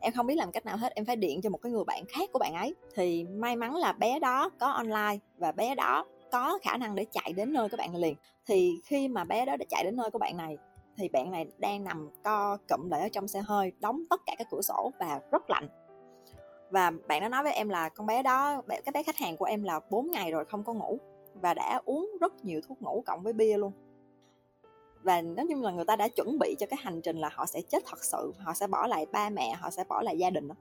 em 0.00 0.12
không 0.12 0.26
biết 0.26 0.34
làm 0.34 0.52
cách 0.52 0.66
nào 0.66 0.76
hết 0.76 0.92
em 0.94 1.04
phải 1.04 1.16
điện 1.16 1.40
cho 1.42 1.50
một 1.50 1.58
cái 1.58 1.72
người 1.72 1.84
bạn 1.84 2.04
khác 2.08 2.30
của 2.32 2.38
bạn 2.38 2.54
ấy 2.54 2.74
thì 2.94 3.24
may 3.24 3.56
mắn 3.56 3.74
là 3.74 3.92
bé 3.92 4.18
đó 4.18 4.50
có 4.58 4.66
online 4.66 5.18
và 5.38 5.52
bé 5.52 5.74
đó 5.74 6.04
có 6.30 6.58
khả 6.62 6.76
năng 6.76 6.94
để 6.94 7.06
chạy 7.12 7.32
đến 7.36 7.52
nơi 7.52 7.68
các 7.68 7.76
bạn 7.76 7.96
liền. 7.96 8.14
Thì 8.46 8.80
khi 8.84 9.08
mà 9.08 9.24
bé 9.24 9.44
đó 9.44 9.56
đã 9.56 9.66
chạy 9.68 9.84
đến 9.84 9.96
nơi 9.96 10.10
của 10.10 10.18
bạn 10.18 10.36
này, 10.36 10.58
thì 10.96 11.08
bạn 11.08 11.30
này 11.30 11.46
đang 11.58 11.84
nằm 11.84 12.10
co 12.22 12.58
cụm 12.68 12.90
lại 12.90 13.00
ở 13.00 13.08
trong 13.08 13.28
xe 13.28 13.40
hơi, 13.40 13.72
đóng 13.78 14.02
tất 14.10 14.20
cả 14.26 14.34
các 14.38 14.46
cửa 14.50 14.60
sổ 14.62 14.92
và 15.00 15.20
rất 15.32 15.50
lạnh. 15.50 15.68
Và 16.70 16.92
bạn 17.08 17.22
đó 17.22 17.28
nói 17.28 17.42
với 17.42 17.52
em 17.52 17.68
là 17.68 17.88
con 17.88 18.06
bé 18.06 18.22
đó 18.22 18.62
cái 18.68 18.92
bé 18.94 19.02
khách 19.02 19.16
hàng 19.16 19.36
của 19.36 19.44
em 19.44 19.62
là 19.62 19.80
4 19.90 20.10
ngày 20.10 20.30
rồi 20.30 20.44
không 20.44 20.64
có 20.64 20.72
ngủ 20.72 20.98
và 21.34 21.54
đã 21.54 21.80
uống 21.84 22.10
rất 22.20 22.44
nhiều 22.44 22.60
thuốc 22.68 22.82
ngủ 22.82 23.02
cộng 23.06 23.22
với 23.22 23.32
bia 23.32 23.56
luôn. 23.56 23.72
Và 25.02 25.22
nói 25.22 25.46
chung 25.50 25.62
là 25.62 25.70
người 25.70 25.84
ta 25.84 25.96
đã 25.96 26.08
chuẩn 26.08 26.38
bị 26.38 26.56
cho 26.58 26.66
cái 26.66 26.78
hành 26.82 27.00
trình 27.02 27.18
là 27.18 27.30
họ 27.32 27.46
sẽ 27.46 27.60
chết 27.60 27.82
thật 27.86 28.04
sự, 28.04 28.32
họ 28.38 28.54
sẽ 28.54 28.66
bỏ 28.66 28.86
lại 28.86 29.06
ba 29.12 29.28
mẹ, 29.30 29.54
họ 29.60 29.70
sẽ 29.70 29.84
bỏ 29.88 30.02
lại 30.02 30.18
gia 30.18 30.30
đình 30.30 30.48
đó 30.48 30.54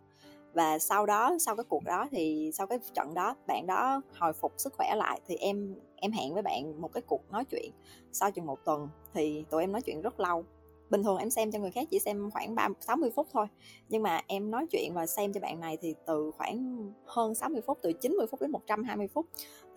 và 0.56 0.80
sau 0.80 1.06
đó, 1.06 1.36
sau 1.40 1.56
cái 1.56 1.64
cuộc 1.70 1.84
đó 1.84 2.08
thì 2.12 2.52
sau 2.54 2.68
cái 2.68 2.80
trận 2.94 3.14
đó, 3.14 3.36
bạn 3.48 3.68
đó 3.68 4.02
hồi 4.20 4.34
phục 4.34 4.54
sức 4.58 4.74
khỏe 4.74 4.96
lại 4.96 5.22
thì 5.28 5.36
em 5.36 5.76
em 5.96 6.12
hẹn 6.12 6.34
với 6.34 6.44
bạn 6.44 6.82
một 6.82 6.94
cái 6.94 7.02
cuộc 7.08 7.32
nói 7.32 7.46
chuyện. 7.46 7.72
Sau 8.12 8.32
chừng 8.32 8.46
một 8.46 8.60
tuần 8.66 8.90
thì 9.14 9.46
tụi 9.50 9.64
em 9.64 9.72
nói 9.72 9.82
chuyện 9.82 10.02
rất 10.02 10.20
lâu. 10.20 10.46
Bình 10.90 11.04
thường 11.04 11.18
em 11.18 11.30
xem 11.30 11.52
cho 11.52 11.60
người 11.60 11.72
khác 11.72 11.88
chỉ 11.92 12.00
xem 12.00 12.30
khoảng 12.32 12.56
ba 12.56 12.70
60 12.80 13.12
phút 13.16 13.28
thôi. 13.34 13.48
Nhưng 13.90 14.04
mà 14.04 14.22
em 14.28 14.52
nói 14.52 14.66
chuyện 14.72 14.94
và 14.94 15.06
xem 15.06 15.34
cho 15.34 15.40
bạn 15.40 15.60
này 15.60 15.78
thì 15.82 15.96
từ 16.06 16.32
khoảng 16.38 16.92
hơn 17.06 17.36
60 17.36 17.62
phút, 17.62 17.78
từ 17.82 17.94
90 17.94 18.28
phút 18.32 18.42
đến 18.42 18.52
120 18.52 19.08
phút. 19.08 19.26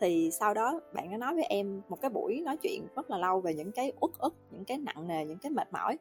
Thì 0.00 0.30
sau 0.32 0.54
đó 0.54 0.80
bạn 0.92 1.10
nó 1.10 1.16
nói 1.16 1.34
với 1.34 1.44
em 1.44 1.82
một 1.88 2.00
cái 2.00 2.10
buổi 2.10 2.40
nói 2.40 2.56
chuyện 2.56 2.86
rất 2.96 3.10
là 3.10 3.18
lâu 3.18 3.40
về 3.40 3.54
những 3.54 3.72
cái 3.72 3.92
uất 4.00 4.10
ức, 4.18 4.34
những 4.50 4.64
cái 4.64 4.78
nặng 4.78 5.08
nề, 5.08 5.24
những 5.24 5.38
cái 5.38 5.50
mệt 5.50 5.72
mỏi 5.72 5.98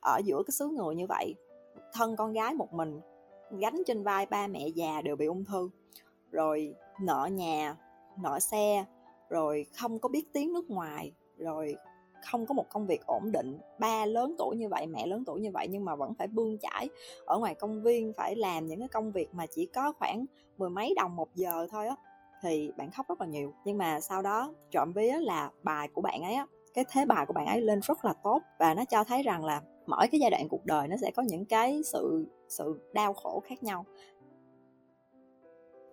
ở 0.00 0.20
giữa 0.24 0.42
cái 0.46 0.52
xứ 0.52 0.68
người 0.68 0.94
như 0.94 1.06
vậy. 1.08 1.34
Thân 1.92 2.16
con 2.16 2.32
gái 2.32 2.54
một 2.54 2.72
mình 2.72 3.00
gánh 3.50 3.82
trên 3.86 4.02
vai 4.02 4.26
ba 4.26 4.46
mẹ 4.46 4.68
già 4.68 5.02
đều 5.02 5.16
bị 5.16 5.26
ung 5.26 5.44
thư. 5.44 5.70
Rồi 6.30 6.74
nợ 7.00 7.28
nhà, 7.32 7.76
nợ 8.22 8.40
xe, 8.40 8.84
rồi 9.28 9.66
không 9.76 9.98
có 9.98 10.08
biết 10.08 10.32
tiếng 10.32 10.52
nước 10.52 10.70
ngoài, 10.70 11.12
rồi 11.38 11.76
không 12.30 12.46
có 12.46 12.54
một 12.54 12.68
công 12.68 12.86
việc 12.86 13.06
ổn 13.06 13.32
định. 13.32 13.58
Ba 13.78 14.06
lớn 14.06 14.34
tuổi 14.38 14.56
như 14.56 14.68
vậy, 14.68 14.86
mẹ 14.86 15.06
lớn 15.06 15.24
tuổi 15.26 15.40
như 15.40 15.50
vậy 15.54 15.66
nhưng 15.70 15.84
mà 15.84 15.96
vẫn 15.96 16.14
phải 16.14 16.26
bươn 16.26 16.58
chải 16.58 16.88
ở 17.26 17.38
ngoài 17.38 17.54
công 17.54 17.82
viên, 17.82 18.12
phải 18.16 18.36
làm 18.36 18.66
những 18.66 18.78
cái 18.78 18.88
công 18.88 19.12
việc 19.12 19.34
mà 19.34 19.46
chỉ 19.46 19.66
có 19.66 19.92
khoảng 19.92 20.24
mười 20.58 20.70
mấy 20.70 20.94
đồng 20.96 21.16
một 21.16 21.28
giờ 21.34 21.66
thôi 21.70 21.86
á, 21.86 21.96
thì 22.42 22.72
bạn 22.76 22.90
khóc 22.90 23.08
rất 23.08 23.20
là 23.20 23.26
nhiều. 23.26 23.52
Nhưng 23.64 23.78
mà 23.78 24.00
sau 24.00 24.22
đó 24.22 24.54
trộm 24.70 24.92
vía 24.92 25.12
là 25.20 25.50
bài 25.62 25.88
của 25.92 26.00
bạn 26.00 26.22
ấy 26.22 26.34
á, 26.34 26.46
cái 26.74 26.84
thế 26.92 27.04
bài 27.04 27.26
của 27.26 27.32
bạn 27.32 27.46
ấy 27.46 27.60
lên 27.60 27.80
rất 27.82 28.04
là 28.04 28.12
tốt 28.12 28.42
và 28.58 28.74
nó 28.74 28.84
cho 28.84 29.04
thấy 29.04 29.22
rằng 29.22 29.44
là 29.44 29.62
mỗi 29.86 30.08
cái 30.08 30.20
giai 30.20 30.30
đoạn 30.30 30.48
cuộc 30.48 30.64
đời 30.66 30.88
nó 30.88 30.96
sẽ 30.96 31.10
có 31.10 31.22
những 31.22 31.44
cái 31.44 31.80
sự 31.84 32.26
sự 32.48 32.80
đau 32.92 33.12
khổ 33.12 33.42
khác 33.46 33.62
nhau. 33.62 33.84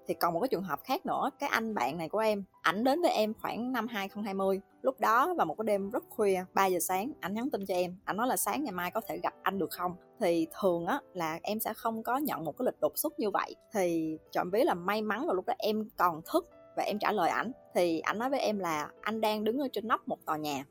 Thì 0.07 0.13
còn 0.13 0.33
một 0.33 0.39
cái 0.39 0.47
trường 0.47 0.63
hợp 0.63 0.79
khác 0.83 1.05
nữa, 1.05 1.29
cái 1.39 1.49
anh 1.49 1.75
bạn 1.75 1.97
này 1.97 2.09
của 2.09 2.19
em, 2.19 2.43
ảnh 2.61 2.83
đến 2.83 3.01
với 3.01 3.11
em 3.11 3.33
khoảng 3.41 3.71
năm 3.71 3.87
2020 3.87 4.61
lúc 4.81 4.99
đó 4.99 5.33
vào 5.33 5.45
một 5.45 5.55
cái 5.57 5.65
đêm 5.65 5.89
rất 5.89 6.03
khuya 6.09 6.45
3 6.53 6.65
giờ 6.65 6.79
sáng, 6.79 7.11
ảnh 7.19 7.33
nhắn 7.33 7.49
tin 7.49 7.65
cho 7.65 7.73
em, 7.73 7.97
ảnh 8.05 8.17
nói 8.17 8.27
là 8.27 8.37
sáng 8.37 8.63
ngày 8.63 8.71
mai 8.71 8.91
có 8.91 9.01
thể 9.01 9.17
gặp 9.23 9.33
anh 9.41 9.57
được 9.57 9.71
không? 9.71 9.95
Thì 10.19 10.47
thường 10.61 10.85
á 10.85 10.99
là 11.13 11.39
em 11.43 11.59
sẽ 11.59 11.73
không 11.73 12.03
có 12.03 12.17
nhận 12.17 12.43
một 12.43 12.57
cái 12.57 12.65
lịch 12.65 12.79
đột 12.81 12.97
xuất 12.97 13.19
như 13.19 13.29
vậy. 13.29 13.55
Thì 13.73 14.17
trộm 14.31 14.49
vía 14.49 14.63
là 14.63 14.73
may 14.73 15.01
mắn 15.01 15.25
vào 15.25 15.35
lúc 15.35 15.45
đó 15.45 15.53
em 15.57 15.89
còn 15.97 16.21
thức 16.33 16.49
và 16.77 16.83
em 16.83 16.99
trả 16.99 17.11
lời 17.11 17.29
ảnh. 17.29 17.51
Thì 17.75 17.99
ảnh 17.99 18.19
nói 18.19 18.29
với 18.29 18.39
em 18.39 18.59
là 18.59 18.89
anh 19.01 19.21
đang 19.21 19.43
đứng 19.43 19.57
ở 19.57 19.67
trên 19.73 19.87
nóc 19.87 20.07
một 20.07 20.25
tòa 20.25 20.37
nhà. 20.37 20.65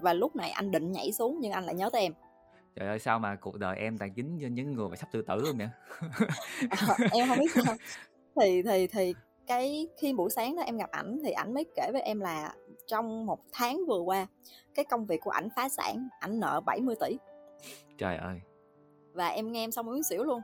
Và 0.00 0.12
lúc 0.12 0.36
này 0.36 0.50
anh 0.50 0.70
định 0.70 0.92
nhảy 0.92 1.12
xuống 1.12 1.38
nhưng 1.40 1.52
anh 1.52 1.64
lại 1.64 1.74
nhớ 1.74 1.90
tới 1.92 2.02
em 2.02 2.12
trời 2.76 2.88
ơi 2.88 2.98
sao 2.98 3.18
mà 3.18 3.36
cuộc 3.36 3.58
đời 3.58 3.76
em 3.78 3.98
tài 3.98 4.10
chính 4.10 4.38
cho 4.42 4.48
những 4.48 4.72
người 4.72 4.88
mà 4.88 4.96
sắp 4.96 5.08
tự 5.12 5.22
tử 5.22 5.36
luôn 5.36 5.58
nè 5.58 5.68
à, 6.70 6.96
em 7.12 7.28
không 7.28 7.38
biết 7.38 7.52
sao. 7.54 7.76
Thì 8.40 8.62
thì 8.62 8.86
thì 8.86 9.14
cái 9.46 9.88
khi 9.98 10.12
buổi 10.12 10.30
sáng 10.30 10.56
đó 10.56 10.62
em 10.62 10.76
gặp 10.76 10.90
ảnh 10.90 11.20
thì 11.24 11.30
ảnh 11.30 11.54
mới 11.54 11.64
kể 11.76 11.90
với 11.92 12.02
em 12.02 12.20
là 12.20 12.54
trong 12.86 13.26
một 13.26 13.40
tháng 13.52 13.80
vừa 13.88 14.00
qua 14.00 14.26
cái 14.74 14.84
công 14.84 15.06
việc 15.06 15.20
của 15.20 15.30
ảnh 15.30 15.48
phá 15.56 15.68
sản 15.68 16.08
ảnh 16.20 16.40
nợ 16.40 16.60
70 16.66 16.96
tỷ. 17.00 17.18
Trời 17.98 18.16
ơi. 18.16 18.40
Và 19.12 19.28
em 19.28 19.52
nghe 19.52 19.64
em 19.64 19.70
xong 19.70 19.86
muốn 19.86 20.02
xỉu 20.02 20.24
luôn. 20.24 20.42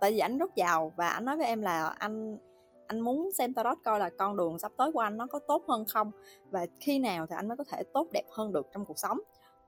Tại 0.00 0.10
vì 0.10 0.18
ảnh 0.18 0.38
rất 0.38 0.54
giàu 0.56 0.92
và 0.96 1.08
ảnh 1.08 1.24
nói 1.24 1.36
với 1.36 1.46
em 1.46 1.62
là 1.62 1.86
anh 1.98 2.38
anh 2.86 3.00
muốn 3.00 3.32
xem 3.32 3.54
tarot 3.54 3.78
coi 3.84 3.98
là 3.98 4.10
con 4.18 4.36
đường 4.36 4.58
sắp 4.58 4.72
tới 4.76 4.92
của 4.92 5.00
anh 5.00 5.16
nó 5.16 5.26
có 5.26 5.38
tốt 5.38 5.64
hơn 5.68 5.84
không? 5.84 6.10
Và 6.50 6.66
khi 6.80 6.98
nào 6.98 7.26
thì 7.26 7.36
anh 7.36 7.48
mới 7.48 7.56
có 7.56 7.64
thể 7.64 7.82
tốt 7.94 8.08
đẹp 8.12 8.24
hơn 8.30 8.52
được 8.52 8.66
trong 8.72 8.84
cuộc 8.84 8.98
sống 8.98 9.18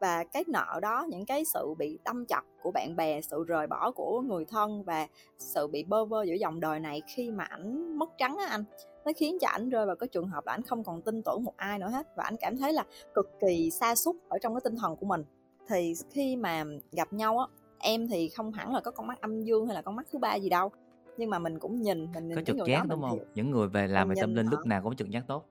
và 0.01 0.25
cái 0.25 0.45
nợ 0.49 0.81
đó 0.83 1.07
những 1.09 1.27
cái 1.27 1.45
sự 1.45 1.75
bị 1.79 1.99
đâm 2.05 2.27
chọc 2.27 2.45
của 2.63 2.71
bạn 2.71 2.97
bè 2.97 3.21
sự 3.21 3.45
rời 3.45 3.67
bỏ 3.67 3.91
của 3.91 4.21
người 4.21 4.45
thân 4.45 4.83
và 4.83 5.07
sự 5.39 5.67
bị 5.67 5.85
bơ 5.85 6.05
vơ 6.05 6.23
giữa 6.23 6.35
dòng 6.35 6.61
đời 6.61 6.81
này 6.81 7.03
khi 7.07 7.31
mà 7.31 7.45
ảnh 7.45 7.99
mất 7.99 8.11
trắng 8.19 8.37
á 8.37 8.47
anh 8.47 8.65
nó 9.05 9.13
khiến 9.17 9.39
cho 9.41 9.49
ảnh 9.49 9.69
rơi 9.69 9.87
vào 9.87 9.97
cái 9.97 10.09
trường 10.09 10.29
hợp 10.29 10.47
là 10.47 10.53
ảnh 10.53 10.63
không 10.63 10.85
còn 10.85 11.03
tin 11.03 11.23
tưởng 11.23 11.45
một 11.45 11.57
ai 11.57 11.79
nữa 11.79 11.89
hết 11.89 12.17
và 12.17 12.25
ảnh 12.25 12.37
cảm 12.41 12.57
thấy 12.57 12.73
là 12.73 12.85
cực 13.15 13.27
kỳ 13.41 13.71
xa 13.71 13.95
xúc 13.95 14.17
ở 14.29 14.39
trong 14.39 14.55
cái 14.55 14.61
tinh 14.65 14.77
thần 14.77 14.97
của 14.97 15.07
mình. 15.07 15.25
Thì 15.69 15.95
khi 16.11 16.37
mà 16.37 16.65
gặp 16.93 17.13
nhau 17.13 17.39
á 17.39 17.47
em 17.79 18.09
thì 18.09 18.29
không 18.29 18.53
hẳn 18.53 18.75
là 18.75 18.81
có 18.81 18.91
con 18.91 19.07
mắt 19.07 19.21
âm 19.21 19.43
dương 19.43 19.67
hay 19.67 19.75
là 19.75 19.83
con 19.83 19.97
mắt 19.97 20.07
thứ 20.13 20.19
ba 20.19 20.35
gì 20.35 20.49
đâu 20.49 20.71
nhưng 21.17 21.31
mà 21.31 21.39
mình 21.39 21.59
cũng 21.59 21.83
nhìn 21.83 22.13
mình 22.15 22.29
nhìn 22.29 22.37
có 22.37 22.43
trực 22.47 22.57
giác 22.67 22.87
đúng 22.89 23.01
không? 23.01 23.11
hiểu. 23.11 23.25
những 23.35 23.51
người 23.51 23.69
về 23.69 23.87
làm 23.87 24.09
về 24.09 24.15
tâm 24.21 24.35
linh 24.35 24.47
lúc 24.47 24.67
nào 24.67 24.83
cũng 24.83 24.97
trực 24.97 25.11
giác 25.11 25.25
tốt 25.29 25.45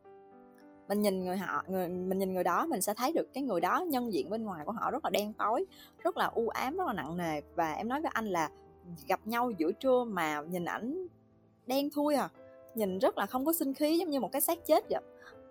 mình 0.88 1.01
nhìn 1.01 1.25
người 1.25 1.38
họ, 1.38 1.63
người, 1.68 1.88
mình 1.89 2.20
nhìn 2.20 2.34
người 2.34 2.44
đó, 2.44 2.65
mình 2.65 2.82
sẽ 2.82 2.94
thấy 2.94 3.13
được 3.13 3.34
cái 3.34 3.44
người 3.44 3.62
đó 3.62 3.86
nhân 3.88 4.13
diện 4.13 4.30
bên 4.30 4.44
ngoài 4.44 4.65
của 4.65 4.72
họ 4.72 4.92
rất 4.92 5.06
là 5.06 5.10
đen 5.10 5.34
tối, 5.34 5.65
rất 6.04 6.18
là 6.18 6.25
u 6.25 6.50
ám, 6.50 6.77
rất 6.77 6.88
là 6.88 6.94
nặng 6.94 7.18
nề. 7.18 7.42
Và 7.56 7.74
em 7.74 7.88
nói 7.88 8.01
với 8.01 8.12
anh 8.13 8.25
là 8.25 8.50
gặp 9.08 9.20
nhau 9.25 9.51
giữa 9.51 9.72
trưa 9.72 10.04
mà 10.04 10.42
nhìn 10.42 10.65
ảnh 10.65 11.08
đen 11.68 11.89
thui 11.89 12.15
à 12.15 12.30
nhìn 12.75 13.00
rất 13.00 13.18
là 13.18 13.25
không 13.25 13.46
có 13.46 13.54
sinh 13.54 13.74
khí, 13.74 13.98
giống 13.98 14.10
như 14.10 14.20
một 14.20 14.32
cái 14.32 14.42
xác 14.42 14.65
chết 14.65 14.86
vậy. 14.89 15.01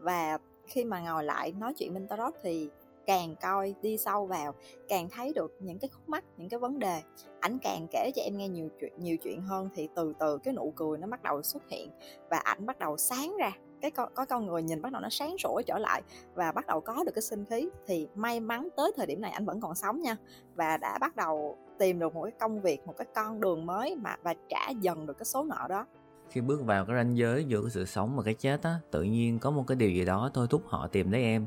Và 0.01 0.39
khi 0.67 0.85
mà 0.85 1.01
ngồi 1.01 1.25
lại 1.25 1.53
nói 1.53 1.75
chuyện 1.75 1.95
bên 1.95 2.07
tarot 2.07 2.35
thì 2.43 2.69
càng 3.07 3.35
coi 3.43 3.75
đi 3.83 3.99
sâu 3.99 4.27
vào, 4.27 4.55
càng 4.89 5.09
thấy 5.11 5.33
được 5.33 5.57
những 5.61 5.79
cái 5.79 5.89
khúc 5.89 6.09
mắc, 6.09 6.25
những 6.37 6.49
cái 6.49 6.61
vấn 6.61 6.79
đề. 6.79 7.03
Ảnh 7.41 7.59
càng 7.63 7.87
kể 7.91 8.11
cho 8.15 8.23
em 8.23 8.37
nghe 8.37 8.49
nhiều 8.49 8.69
chuyện 8.81 8.93
nhiều 8.99 9.17
chuyện 9.17 9.41
hơn 9.43 9.69
thì 9.75 9.89
từ 9.95 10.15
từ 10.19 10.39
cái 10.39 10.55
nụ 10.55 10.73
cười 10.77 10.99
nó 10.99 11.07
bắt 11.07 11.23
đầu 11.23 11.43
xuất 11.43 11.69
hiện 11.69 11.91
và 12.31 12.37
ảnh 12.37 12.67
bắt 12.67 12.79
đầu 12.79 12.97
sáng 12.97 13.37
ra 13.39 13.51
cái 13.81 13.91
con, 13.91 14.09
có 14.15 14.25
con 14.25 14.47
người 14.47 14.63
nhìn 14.63 14.83
bắt 14.83 14.93
đầu 14.93 15.03
nó 15.03 15.09
sáng 15.11 15.39
sủa 15.39 15.63
trở 15.67 15.79
lại 15.79 16.03
và 16.35 16.53
bắt 16.53 16.67
đầu 16.67 16.81
có 16.81 17.05
được 17.05 17.13
cái 17.15 17.23
sinh 17.23 17.45
khí, 17.45 17.69
thì 17.87 18.09
may 18.15 18.41
mắn 18.41 18.69
tới 18.77 18.93
thời 18.97 19.07
điểm 19.07 19.21
này 19.21 19.31
anh 19.31 19.45
vẫn 19.45 19.61
còn 19.61 19.75
sống 19.75 20.01
nha. 20.01 20.17
Và 20.55 20.77
đã 20.77 20.99
bắt 21.01 21.17
đầu 21.17 21.59
tìm 21.79 21.99
được 21.99 22.15
một 22.15 22.23
cái 22.23 22.33
công 22.41 22.61
việc, 22.61 22.87
một 22.87 22.95
cái 22.97 23.07
con 23.15 23.41
đường 23.41 23.67
mới 23.67 23.97
mà, 23.97 24.17
và 24.23 24.35
trả 24.49 24.71
dần 24.81 25.07
được 25.07 25.19
cái 25.19 25.25
số 25.25 25.45
nợ 25.45 25.67
đó. 25.69 25.87
Khi 26.29 26.41
bước 26.41 26.65
vào 26.65 26.87
cái 26.87 26.97
ranh 26.97 27.17
giới 27.17 27.45
giữa 27.45 27.69
sự 27.69 27.85
sống 27.85 28.17
và 28.17 28.23
cái 28.23 28.35
chết 28.35 28.63
á, 28.63 28.75
tự 28.91 29.03
nhiên 29.03 29.39
có 29.39 29.51
một 29.51 29.65
cái 29.67 29.77
điều 29.77 29.91
gì 29.91 30.05
đó 30.05 30.31
thôi 30.35 30.47
thúc 30.51 30.63
họ 30.67 30.87
tìm 30.87 31.11
lấy 31.11 31.23
em. 31.23 31.47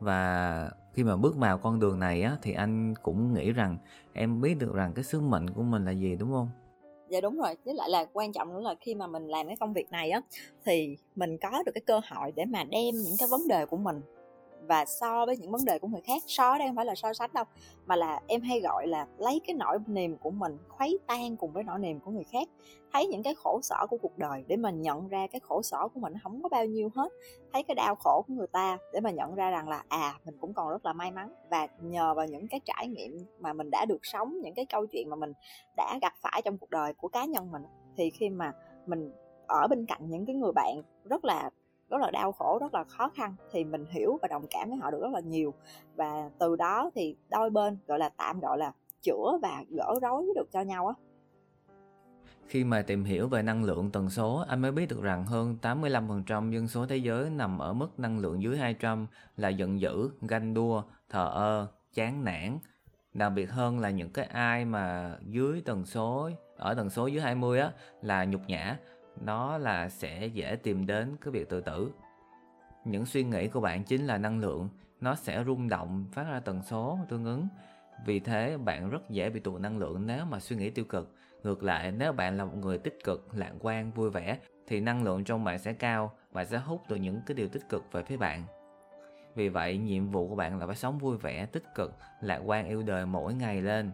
Và 0.00 0.70
khi 0.92 1.04
mà 1.04 1.16
bước 1.16 1.36
vào 1.36 1.58
con 1.58 1.80
đường 1.80 1.98
này 1.98 2.22
á, 2.22 2.36
thì 2.42 2.52
anh 2.52 2.94
cũng 3.02 3.34
nghĩ 3.34 3.52
rằng 3.52 3.78
em 4.12 4.40
biết 4.40 4.58
được 4.58 4.74
rằng 4.74 4.92
cái 4.94 5.04
sứ 5.04 5.20
mệnh 5.20 5.50
của 5.50 5.62
mình 5.62 5.84
là 5.84 5.90
gì, 5.90 6.16
đúng 6.16 6.32
không? 6.32 6.50
Dạ 7.08 7.20
đúng 7.20 7.38
rồi, 7.38 7.56
với 7.64 7.74
lại 7.74 7.90
là 7.90 8.04
quan 8.12 8.32
trọng 8.32 8.54
nữa 8.54 8.60
là 8.60 8.74
khi 8.80 8.94
mà 8.94 9.06
mình 9.06 9.28
làm 9.28 9.46
cái 9.46 9.56
công 9.56 9.72
việc 9.72 9.90
này 9.90 10.10
á, 10.10 10.20
thì 10.64 10.96
mình 11.16 11.38
có 11.38 11.62
được 11.66 11.72
cái 11.74 11.82
cơ 11.86 12.00
hội 12.10 12.32
để 12.32 12.44
mà 12.44 12.64
đem 12.64 12.94
những 12.94 13.14
cái 13.18 13.28
vấn 13.28 13.48
đề 13.48 13.66
của 13.66 13.76
mình 13.76 14.00
và 14.68 14.84
so 14.84 15.26
với 15.26 15.36
những 15.36 15.50
vấn 15.50 15.64
đề 15.64 15.78
của 15.78 15.88
người 15.88 16.00
khác. 16.00 16.22
So 16.26 16.58
đây 16.58 16.68
không 16.68 16.76
phải 16.76 16.86
là 16.86 16.94
so 16.94 17.12
sánh 17.12 17.30
đâu, 17.32 17.44
mà 17.86 17.96
là 17.96 18.20
em 18.26 18.40
hay 18.40 18.60
gọi 18.60 18.86
là 18.86 19.06
lấy 19.18 19.40
cái 19.46 19.54
nỗi 19.54 19.78
niềm 19.86 20.16
của 20.16 20.30
mình 20.30 20.58
khuấy 20.68 20.98
tan 21.06 21.36
cùng 21.36 21.52
với 21.52 21.64
nỗi 21.64 21.78
niềm 21.78 22.00
của 22.00 22.10
người 22.10 22.24
khác. 22.24 22.48
Thấy 22.92 23.06
những 23.06 23.22
cái 23.22 23.34
khổ 23.34 23.60
sở 23.62 23.86
của 23.90 23.96
cuộc 24.02 24.18
đời 24.18 24.44
để 24.46 24.56
mà 24.56 24.70
nhận 24.70 25.08
ra 25.08 25.26
cái 25.26 25.40
khổ 25.40 25.62
sở 25.62 25.88
của 25.94 26.00
mình 26.00 26.14
không 26.22 26.42
có 26.42 26.48
bao 26.48 26.66
nhiêu 26.66 26.90
hết. 26.94 27.12
Thấy 27.52 27.62
cái 27.62 27.74
đau 27.74 27.94
khổ 27.94 28.24
của 28.28 28.34
người 28.34 28.46
ta 28.46 28.78
để 28.92 29.00
mà 29.00 29.10
nhận 29.10 29.34
ra 29.34 29.50
rằng 29.50 29.68
là 29.68 29.84
à 29.88 30.14
mình 30.24 30.36
cũng 30.40 30.54
còn 30.54 30.68
rất 30.68 30.86
là 30.86 30.92
may 30.92 31.10
mắn. 31.10 31.32
Và 31.50 31.68
nhờ 31.80 32.14
vào 32.14 32.26
những 32.26 32.48
cái 32.48 32.60
trải 32.64 32.88
nghiệm 32.88 33.18
mà 33.38 33.52
mình 33.52 33.70
đã 33.70 33.84
được 33.84 34.00
sống, 34.02 34.40
những 34.42 34.54
cái 34.54 34.66
câu 34.66 34.86
chuyện 34.86 35.10
mà 35.10 35.16
mình 35.16 35.32
đã 35.76 35.98
gặp 36.02 36.12
phải 36.22 36.42
trong 36.44 36.58
cuộc 36.58 36.70
đời 36.70 36.94
của 36.94 37.08
cá 37.08 37.24
nhân 37.24 37.52
mình, 37.52 37.62
thì 37.96 38.10
khi 38.10 38.28
mà 38.28 38.52
mình 38.86 39.12
ở 39.46 39.66
bên 39.70 39.86
cạnh 39.86 40.10
những 40.10 40.26
cái 40.26 40.36
người 40.36 40.52
bạn 40.52 40.82
rất 41.04 41.24
là 41.24 41.50
rất 41.90 42.00
là 42.00 42.10
đau 42.10 42.32
khổ 42.32 42.58
rất 42.60 42.74
là 42.74 42.84
khó 42.84 43.10
khăn 43.14 43.34
thì 43.52 43.64
mình 43.64 43.84
hiểu 43.90 44.18
và 44.22 44.28
đồng 44.28 44.46
cảm 44.50 44.68
với 44.68 44.78
họ 44.78 44.90
được 44.90 45.00
rất 45.02 45.12
là 45.12 45.20
nhiều. 45.20 45.54
Và 45.96 46.30
từ 46.38 46.56
đó 46.56 46.90
thì 46.94 47.16
đôi 47.30 47.50
bên 47.50 47.78
gọi 47.86 47.98
là 47.98 48.08
tạm 48.08 48.40
gọi 48.40 48.58
là 48.58 48.72
chữa 49.02 49.38
và 49.42 49.64
gỡ 49.68 49.98
rối 50.02 50.26
được 50.34 50.52
cho 50.52 50.60
nhau 50.60 50.86
á. 50.86 50.94
Khi 52.48 52.64
mà 52.64 52.82
tìm 52.82 53.04
hiểu 53.04 53.28
về 53.28 53.42
năng 53.42 53.64
lượng 53.64 53.90
tần 53.90 54.10
số, 54.10 54.44
anh 54.48 54.62
mới 54.62 54.72
biết 54.72 54.88
được 54.88 55.02
rằng 55.02 55.24
hơn 55.26 55.56
85% 55.62 56.50
dân 56.50 56.68
số 56.68 56.86
thế 56.86 56.96
giới 56.96 57.30
nằm 57.30 57.58
ở 57.58 57.72
mức 57.72 57.98
năng 57.98 58.18
lượng 58.18 58.42
dưới 58.42 58.58
200 58.58 59.06
là 59.36 59.48
giận 59.48 59.80
dữ, 59.80 60.10
ganh 60.20 60.54
đua, 60.54 60.82
thờ 61.10 61.30
ơ, 61.34 61.66
chán 61.94 62.24
nản. 62.24 62.58
Đặc 63.12 63.32
biệt 63.34 63.50
hơn 63.50 63.78
là 63.78 63.90
những 63.90 64.10
cái 64.10 64.24
ai 64.24 64.64
mà 64.64 65.16
dưới 65.26 65.62
tần 65.64 65.86
số, 65.86 66.30
ở 66.56 66.74
tần 66.74 66.90
số 66.90 67.06
dưới 67.06 67.22
20 67.22 67.60
á 67.60 67.70
là 68.02 68.24
nhục 68.24 68.40
nhã, 68.46 68.78
nó 69.20 69.58
là 69.58 69.88
sẽ 69.88 70.26
dễ 70.26 70.56
tìm 70.56 70.86
đến 70.86 71.16
cái 71.20 71.32
việc 71.32 71.48
tự 71.48 71.60
tử. 71.60 71.90
Những 72.84 73.06
suy 73.06 73.24
nghĩ 73.24 73.48
của 73.48 73.60
bạn 73.60 73.84
chính 73.84 74.06
là 74.06 74.18
năng 74.18 74.40
lượng. 74.40 74.68
Nó 75.00 75.14
sẽ 75.14 75.44
rung 75.44 75.68
động, 75.68 76.04
phát 76.12 76.24
ra 76.24 76.40
tần 76.40 76.62
số 76.62 76.98
tương 77.08 77.24
ứng. 77.24 77.48
Vì 78.06 78.20
thế, 78.20 78.56
bạn 78.56 78.90
rất 78.90 79.10
dễ 79.10 79.30
bị 79.30 79.40
tụ 79.40 79.58
năng 79.58 79.78
lượng 79.78 80.06
nếu 80.06 80.24
mà 80.24 80.40
suy 80.40 80.56
nghĩ 80.56 80.70
tiêu 80.70 80.84
cực. 80.84 81.14
Ngược 81.42 81.62
lại, 81.62 81.92
nếu 81.92 82.12
bạn 82.12 82.36
là 82.36 82.44
một 82.44 82.56
người 82.56 82.78
tích 82.78 82.98
cực, 83.04 83.28
lạc 83.34 83.52
quan, 83.60 83.90
vui 83.92 84.10
vẻ, 84.10 84.38
thì 84.66 84.80
năng 84.80 85.04
lượng 85.04 85.24
trong 85.24 85.44
bạn 85.44 85.58
sẽ 85.58 85.72
cao 85.72 86.12
và 86.32 86.44
sẽ 86.44 86.58
hút 86.58 86.82
được 86.88 86.96
những 86.96 87.20
cái 87.26 87.34
điều 87.34 87.48
tích 87.48 87.68
cực 87.68 87.92
về 87.92 88.02
phía 88.02 88.16
bạn. 88.16 88.42
Vì 89.34 89.48
vậy, 89.48 89.78
nhiệm 89.78 90.10
vụ 90.10 90.28
của 90.28 90.34
bạn 90.34 90.58
là 90.58 90.66
phải 90.66 90.76
sống 90.76 90.98
vui 90.98 91.16
vẻ, 91.16 91.46
tích 91.46 91.74
cực, 91.74 91.94
lạc 92.20 92.38
quan 92.44 92.68
yêu 92.68 92.82
đời 92.82 93.06
mỗi 93.06 93.34
ngày 93.34 93.62
lên. 93.62 93.92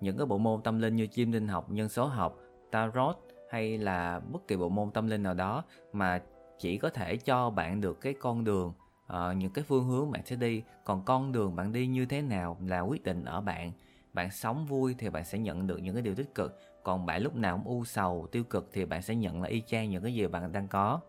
Những 0.00 0.16
cái 0.16 0.26
bộ 0.26 0.38
môn 0.38 0.62
tâm 0.62 0.78
linh 0.78 0.96
như 0.96 1.06
chiêm 1.06 1.32
linh 1.32 1.48
học, 1.48 1.70
nhân 1.70 1.88
số 1.88 2.06
học, 2.06 2.38
tarot 2.70 3.27
hay 3.50 3.78
là 3.78 4.20
bất 4.20 4.48
kỳ 4.48 4.56
bộ 4.56 4.68
môn 4.68 4.90
tâm 4.90 5.06
linh 5.06 5.22
nào 5.22 5.34
đó 5.34 5.64
mà 5.92 6.22
chỉ 6.58 6.78
có 6.78 6.90
thể 6.90 7.16
cho 7.16 7.50
bạn 7.50 7.80
được 7.80 8.00
cái 8.00 8.14
con 8.20 8.44
đường 8.44 8.72
uh, 9.12 9.36
những 9.36 9.52
cái 9.52 9.64
phương 9.64 9.84
hướng 9.84 10.10
bạn 10.10 10.22
sẽ 10.24 10.36
đi. 10.36 10.62
Còn 10.84 11.04
con 11.04 11.32
đường 11.32 11.56
bạn 11.56 11.72
đi 11.72 11.86
như 11.86 12.06
thế 12.06 12.22
nào 12.22 12.56
là 12.66 12.80
quyết 12.80 13.04
định 13.04 13.24
ở 13.24 13.40
bạn. 13.40 13.72
Bạn 14.12 14.30
sống 14.30 14.66
vui 14.66 14.94
thì 14.98 15.10
bạn 15.10 15.24
sẽ 15.24 15.38
nhận 15.38 15.66
được 15.66 15.76
những 15.76 15.94
cái 15.94 16.02
điều 16.02 16.14
tích 16.14 16.34
cực. 16.34 16.60
Còn 16.82 17.06
bạn 17.06 17.22
lúc 17.22 17.36
nào 17.36 17.56
cũng 17.56 17.76
u 17.76 17.84
sầu 17.84 18.26
tiêu 18.32 18.44
cực 18.44 18.70
thì 18.72 18.84
bạn 18.84 19.02
sẽ 19.02 19.14
nhận 19.14 19.42
là 19.42 19.48
y 19.48 19.62
chang 19.66 19.90
những 19.90 20.02
cái 20.02 20.14
gì 20.14 20.26
bạn 20.26 20.52
đang 20.52 20.68
có 20.68 21.00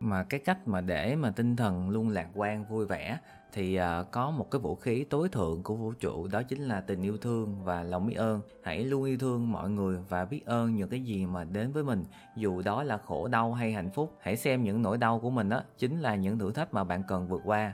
mà 0.00 0.22
cái 0.22 0.40
cách 0.40 0.68
mà 0.68 0.80
để 0.80 1.16
mà 1.16 1.30
tinh 1.30 1.56
thần 1.56 1.90
luôn 1.90 2.08
lạc 2.08 2.28
quan 2.34 2.64
vui 2.64 2.86
vẻ 2.86 3.18
thì 3.52 3.80
uh, 3.80 4.10
có 4.10 4.30
một 4.30 4.50
cái 4.50 4.60
vũ 4.60 4.74
khí 4.74 5.04
tối 5.04 5.28
thượng 5.28 5.62
của 5.62 5.74
vũ 5.74 5.92
trụ 5.92 6.26
đó 6.26 6.42
chính 6.42 6.62
là 6.62 6.80
tình 6.80 7.02
yêu 7.02 7.16
thương 7.16 7.64
và 7.64 7.82
lòng 7.82 8.06
biết 8.06 8.14
ơn. 8.14 8.40
Hãy 8.62 8.84
luôn 8.84 9.04
yêu 9.04 9.18
thương 9.18 9.52
mọi 9.52 9.70
người 9.70 9.98
và 10.08 10.24
biết 10.24 10.46
ơn 10.46 10.74
những 10.74 10.88
cái 10.88 11.00
gì 11.00 11.26
mà 11.26 11.44
đến 11.44 11.72
với 11.72 11.84
mình 11.84 12.04
dù 12.36 12.62
đó 12.62 12.82
là 12.82 12.98
khổ 12.98 13.28
đau 13.28 13.52
hay 13.52 13.72
hạnh 13.72 13.90
phúc. 13.90 14.16
Hãy 14.20 14.36
xem 14.36 14.64
những 14.64 14.82
nỗi 14.82 14.98
đau 14.98 15.20
của 15.20 15.30
mình 15.30 15.48
đó 15.48 15.62
chính 15.78 16.00
là 16.00 16.14
những 16.14 16.38
thử 16.38 16.52
thách 16.52 16.74
mà 16.74 16.84
bạn 16.84 17.02
cần 17.08 17.28
vượt 17.28 17.42
qua. 17.44 17.72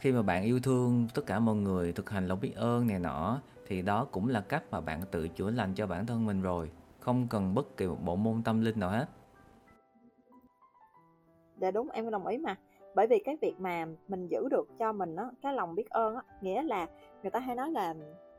Khi 0.00 0.12
mà 0.12 0.22
bạn 0.22 0.42
yêu 0.42 0.60
thương 0.60 1.08
tất 1.14 1.26
cả 1.26 1.38
mọi 1.38 1.56
người 1.56 1.92
thực 1.92 2.10
hành 2.10 2.28
lòng 2.28 2.40
biết 2.40 2.54
ơn 2.54 2.86
này 2.86 2.98
nọ 2.98 3.40
thì 3.68 3.82
đó 3.82 4.04
cũng 4.04 4.28
là 4.28 4.40
cách 4.40 4.62
mà 4.70 4.80
bạn 4.80 5.02
tự 5.10 5.28
chữa 5.28 5.50
lành 5.50 5.74
cho 5.74 5.86
bản 5.86 6.06
thân 6.06 6.26
mình 6.26 6.42
rồi. 6.42 6.70
Không 7.00 7.28
cần 7.28 7.54
bất 7.54 7.76
kỳ 7.76 7.86
một 7.86 8.04
bộ 8.04 8.16
môn 8.16 8.42
tâm 8.42 8.60
linh 8.60 8.80
nào 8.80 8.90
hết 8.90 9.08
dạ 11.56 11.70
đúng, 11.70 11.90
em 11.90 12.10
đồng 12.10 12.26
ý 12.26 12.38
mà. 12.38 12.56
Bởi 12.94 13.06
vì 13.06 13.18
cái 13.18 13.36
việc 13.40 13.54
mà 13.58 13.86
mình 14.08 14.28
giữ 14.28 14.48
được 14.50 14.68
cho 14.78 14.92
mình 14.92 15.16
á, 15.16 15.24
cái 15.42 15.54
lòng 15.54 15.74
biết 15.74 15.90
ơn 15.90 16.14
á, 16.14 16.22
nghĩa 16.40 16.62
là 16.62 16.86
người 17.22 17.30
ta 17.30 17.40
hay 17.40 17.56
nói 17.56 17.70
là, 17.70 17.94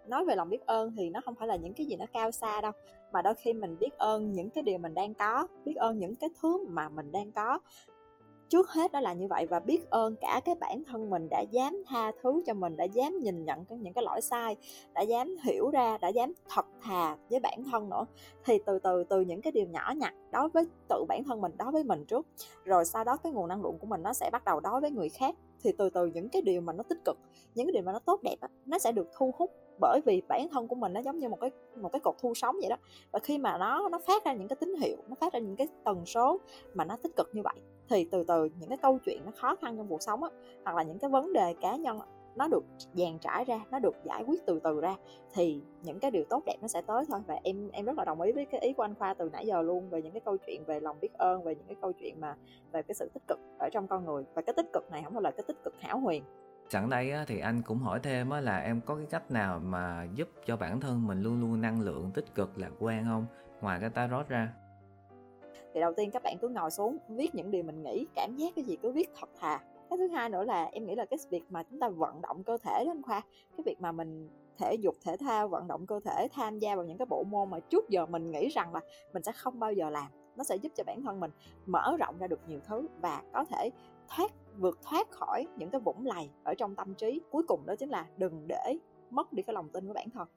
nói 0.07 0.25
về 0.25 0.35
lòng 0.35 0.49
biết 0.49 0.65
ơn 0.65 0.91
thì 0.97 1.09
nó 1.09 1.21
không 1.21 1.35
phải 1.35 1.47
là 1.47 1.55
những 1.55 1.73
cái 1.73 1.85
gì 1.85 1.95
nó 1.95 2.05
cao 2.13 2.31
xa 2.31 2.61
đâu, 2.61 2.71
mà 3.11 3.21
đôi 3.21 3.33
khi 3.33 3.53
mình 3.53 3.77
biết 3.79 3.97
ơn 3.97 4.31
những 4.31 4.49
cái 4.49 4.63
điều 4.63 4.77
mình 4.77 4.93
đang 4.93 5.13
có, 5.13 5.47
biết 5.65 5.75
ơn 5.75 5.99
những 5.99 6.15
cái 6.15 6.29
thứ 6.41 6.65
mà 6.69 6.89
mình 6.89 7.11
đang 7.11 7.31
có 7.31 7.59
trước 8.49 8.69
hết 8.69 8.91
đó 8.91 8.99
là 8.99 9.13
như 9.13 9.27
vậy 9.27 9.45
và 9.45 9.59
biết 9.59 9.89
ơn 9.89 10.15
cả 10.15 10.41
cái 10.45 10.55
bản 10.55 10.83
thân 10.83 11.09
mình 11.09 11.27
đã 11.29 11.41
dám 11.51 11.83
tha 11.87 12.11
thứ 12.23 12.43
cho 12.45 12.53
mình 12.53 12.77
đã 12.77 12.83
dám 12.83 13.19
nhìn 13.19 13.45
nhận 13.45 13.65
những 13.69 13.93
cái 13.93 14.03
lỗi 14.03 14.21
sai 14.21 14.55
đã 14.93 15.01
dám 15.01 15.35
hiểu 15.43 15.69
ra 15.69 15.97
đã 15.97 16.07
dám 16.07 16.33
thật 16.49 16.65
thà 16.81 17.17
với 17.29 17.39
bản 17.39 17.63
thân 17.71 17.89
nữa. 17.89 18.05
Thì 18.45 18.59
từ 18.65 18.79
từ 18.79 19.03
từ 19.03 19.21
những 19.21 19.41
cái 19.41 19.51
điều 19.51 19.67
nhỏ 19.67 19.93
nhặt 19.97 20.13
đối 20.31 20.49
với 20.49 20.65
tự 20.89 21.05
bản 21.07 21.23
thân 21.23 21.41
mình 21.41 21.51
đối 21.57 21.71
với 21.71 21.83
mình 21.83 22.05
trước 22.05 22.27
rồi 22.63 22.85
sau 22.85 23.03
đó 23.03 23.17
cái 23.17 23.31
nguồn 23.31 23.47
năng 23.47 23.63
lượng 23.63 23.77
của 23.79 23.87
mình 23.87 24.03
nó 24.03 24.13
sẽ 24.13 24.29
bắt 24.31 24.45
đầu 24.45 24.59
đối 24.59 24.81
với 24.81 24.91
người 24.91 25.09
khác. 25.09 25.35
Thì 25.63 25.71
từ 25.77 25.89
từ 25.89 26.05
những 26.05 26.29
cái 26.29 26.41
điều 26.41 26.61
mà 26.61 26.73
nó 26.73 26.83
tích 26.83 27.05
cực 27.05 27.17
những 27.55 27.67
cái 27.67 27.73
điều 27.73 27.83
mà 27.83 27.91
nó 27.91 27.99
tốt 27.99 28.19
đẹp 28.23 28.35
đó, 28.41 28.47
nó 28.65 28.79
sẽ 28.79 28.91
được 28.91 29.07
thu 29.17 29.33
hút 29.37 29.51
bởi 29.79 30.01
vì 30.05 30.21
bản 30.27 30.47
thân 30.51 30.67
của 30.67 30.75
mình 30.75 30.93
nó 30.93 30.99
giống 30.99 31.19
như 31.19 31.29
một 31.29 31.39
cái 31.41 31.51
một 31.75 31.89
cái 31.91 31.99
cột 31.99 32.15
thu 32.19 32.33
sóng 32.33 32.55
vậy 32.61 32.69
đó. 32.69 32.75
Và 33.11 33.19
khi 33.19 33.37
mà 33.37 33.57
nó 33.57 33.89
nó 33.89 33.99
phát 34.07 34.25
ra 34.25 34.33
những 34.33 34.47
cái 34.47 34.57
tín 34.59 34.75
hiệu 34.75 34.97
nó 35.07 35.15
phát 35.19 35.33
ra 35.33 35.39
những 35.39 35.55
cái 35.55 35.67
tần 35.83 36.05
số 36.05 36.39
mà 36.73 36.85
nó 36.85 36.97
tích 37.03 37.15
cực 37.15 37.29
như 37.33 37.41
vậy 37.43 37.55
thì 37.89 38.07
từ 38.11 38.23
từ 38.27 38.49
những 38.59 38.69
cái 38.69 38.77
câu 38.81 38.99
chuyện 39.05 39.21
nó 39.25 39.31
khó 39.35 39.55
khăn 39.55 39.77
trong 39.77 39.87
cuộc 39.87 40.01
sống 40.01 40.23
á, 40.23 40.29
hoặc 40.65 40.75
là 40.75 40.83
những 40.83 40.99
cái 40.99 41.09
vấn 41.09 41.33
đề 41.33 41.55
cá 41.61 41.75
nhân 41.75 41.99
nó 42.35 42.47
được 42.47 42.63
dàn 42.93 43.19
trải 43.19 43.45
ra, 43.45 43.59
nó 43.71 43.79
được 43.79 43.95
giải 44.03 44.23
quyết 44.27 44.45
từ 44.45 44.59
từ 44.63 44.81
ra, 44.81 44.95
thì 45.33 45.61
những 45.83 45.99
cái 45.99 46.11
điều 46.11 46.23
tốt 46.29 46.43
đẹp 46.45 46.55
nó 46.61 46.67
sẽ 46.67 46.81
tới 46.81 47.05
thôi. 47.07 47.19
Và 47.27 47.35
em 47.43 47.69
em 47.71 47.85
rất 47.85 47.97
là 47.97 48.05
đồng 48.05 48.21
ý 48.21 48.31
với 48.31 48.45
cái 48.45 48.61
ý 48.61 48.73
của 48.73 48.83
anh 48.83 48.95
khoa 48.95 49.13
từ 49.13 49.29
nãy 49.29 49.45
giờ 49.45 49.61
luôn 49.61 49.89
về 49.89 50.01
những 50.01 50.13
cái 50.13 50.21
câu 50.25 50.37
chuyện 50.37 50.63
về 50.65 50.79
lòng 50.79 50.97
biết 51.01 51.13
ơn, 51.13 51.43
về 51.43 51.55
những 51.55 51.67
cái 51.67 51.75
câu 51.81 51.91
chuyện 51.91 52.21
mà 52.21 52.35
về 52.71 52.81
cái 52.81 52.95
sự 52.95 53.09
tích 53.13 53.23
cực 53.27 53.39
ở 53.59 53.69
trong 53.71 53.87
con 53.87 54.05
người. 54.05 54.23
Và 54.33 54.41
cái 54.41 54.53
tích 54.53 54.67
cực 54.73 54.91
này 54.91 55.01
không 55.03 55.13
phải 55.13 55.21
là 55.21 55.31
cái 55.31 55.43
tích 55.47 55.63
cực 55.63 55.73
hảo 55.79 55.99
huyền. 55.99 56.23
Sẵn 56.69 56.89
đây 56.89 57.13
thì 57.27 57.39
anh 57.39 57.61
cũng 57.61 57.77
hỏi 57.77 57.99
thêm 58.03 58.29
là 58.29 58.57
em 58.57 58.81
có 58.85 58.95
cái 58.95 59.05
cách 59.09 59.31
nào 59.31 59.59
mà 59.59 60.07
giúp 60.15 60.29
cho 60.45 60.57
bản 60.57 60.79
thân 60.79 61.07
mình 61.07 61.21
luôn 61.21 61.41
luôn 61.41 61.61
năng 61.61 61.81
lượng, 61.81 62.11
tích 62.13 62.35
cực, 62.35 62.57
lạc 62.57 62.71
quan 62.79 63.05
không? 63.05 63.25
Ngoài 63.61 63.79
cái 63.81 63.89
tarot 63.89 64.27
ra 64.27 64.53
thì 65.77 65.81
đầu 65.81 65.93
tiên 65.93 66.11
các 66.11 66.23
bạn 66.23 66.37
cứ 66.41 66.49
ngồi 66.49 66.71
xuống, 66.71 66.97
viết 67.09 67.35
những 67.35 67.51
điều 67.51 67.63
mình 67.63 67.83
nghĩ, 67.83 68.05
cảm 68.15 68.35
giác 68.35 68.53
cái 68.55 68.65
gì 68.65 68.77
cứ 68.81 68.91
viết 68.91 69.09
thật 69.19 69.29
thà. 69.39 69.57
Cái 69.89 69.97
thứ 69.97 70.07
hai 70.07 70.29
nữa 70.29 70.43
là 70.43 70.65
em 70.65 70.85
nghĩ 70.85 70.95
là 70.95 71.05
cái 71.05 71.19
việc 71.29 71.43
mà 71.49 71.63
chúng 71.63 71.79
ta 71.79 71.89
vận 71.89 72.21
động 72.21 72.43
cơ 72.43 72.57
thể 72.57 72.85
đó 72.85 72.91
anh 72.91 73.01
khoa, 73.01 73.21
cái 73.57 73.63
việc 73.65 73.81
mà 73.81 73.91
mình 73.91 74.29
thể 74.57 74.75
dục, 74.75 74.95
thể 75.03 75.17
thao, 75.17 75.47
vận 75.47 75.67
động 75.67 75.85
cơ 75.85 75.99
thể, 75.99 76.27
tham 76.33 76.59
gia 76.59 76.75
vào 76.75 76.85
những 76.85 76.97
cái 76.97 77.05
bộ 77.05 77.23
môn 77.23 77.49
mà 77.49 77.59
trước 77.59 77.89
giờ 77.89 78.05
mình 78.05 78.31
nghĩ 78.31 78.47
rằng 78.47 78.73
là 78.73 78.79
mình 79.13 79.23
sẽ 79.23 79.31
không 79.31 79.59
bao 79.59 79.73
giờ 79.73 79.89
làm, 79.89 80.07
nó 80.37 80.43
sẽ 80.43 80.55
giúp 80.55 80.71
cho 80.75 80.83
bản 80.83 81.01
thân 81.01 81.19
mình 81.19 81.31
mở 81.65 81.97
rộng 81.99 82.17
ra 82.19 82.27
được 82.27 82.39
nhiều 82.47 82.59
thứ 82.67 82.87
và 83.01 83.21
có 83.33 83.45
thể 83.49 83.69
thoát, 84.07 84.31
vượt 84.57 84.79
thoát 84.83 85.11
khỏi 85.11 85.47
những 85.57 85.69
cái 85.69 85.81
vũng 85.81 86.05
lầy 86.05 86.29
ở 86.43 86.53
trong 86.53 86.75
tâm 86.75 86.93
trí. 86.93 87.21
Cuối 87.31 87.43
cùng 87.47 87.65
đó 87.65 87.75
chính 87.75 87.89
là 87.89 88.05
đừng 88.17 88.47
để 88.47 88.77
mất 89.09 89.33
đi 89.33 89.43
cái 89.43 89.53
lòng 89.53 89.69
tin 89.69 89.87
của 89.87 89.93
bản 89.93 90.09
thân. 90.09 90.27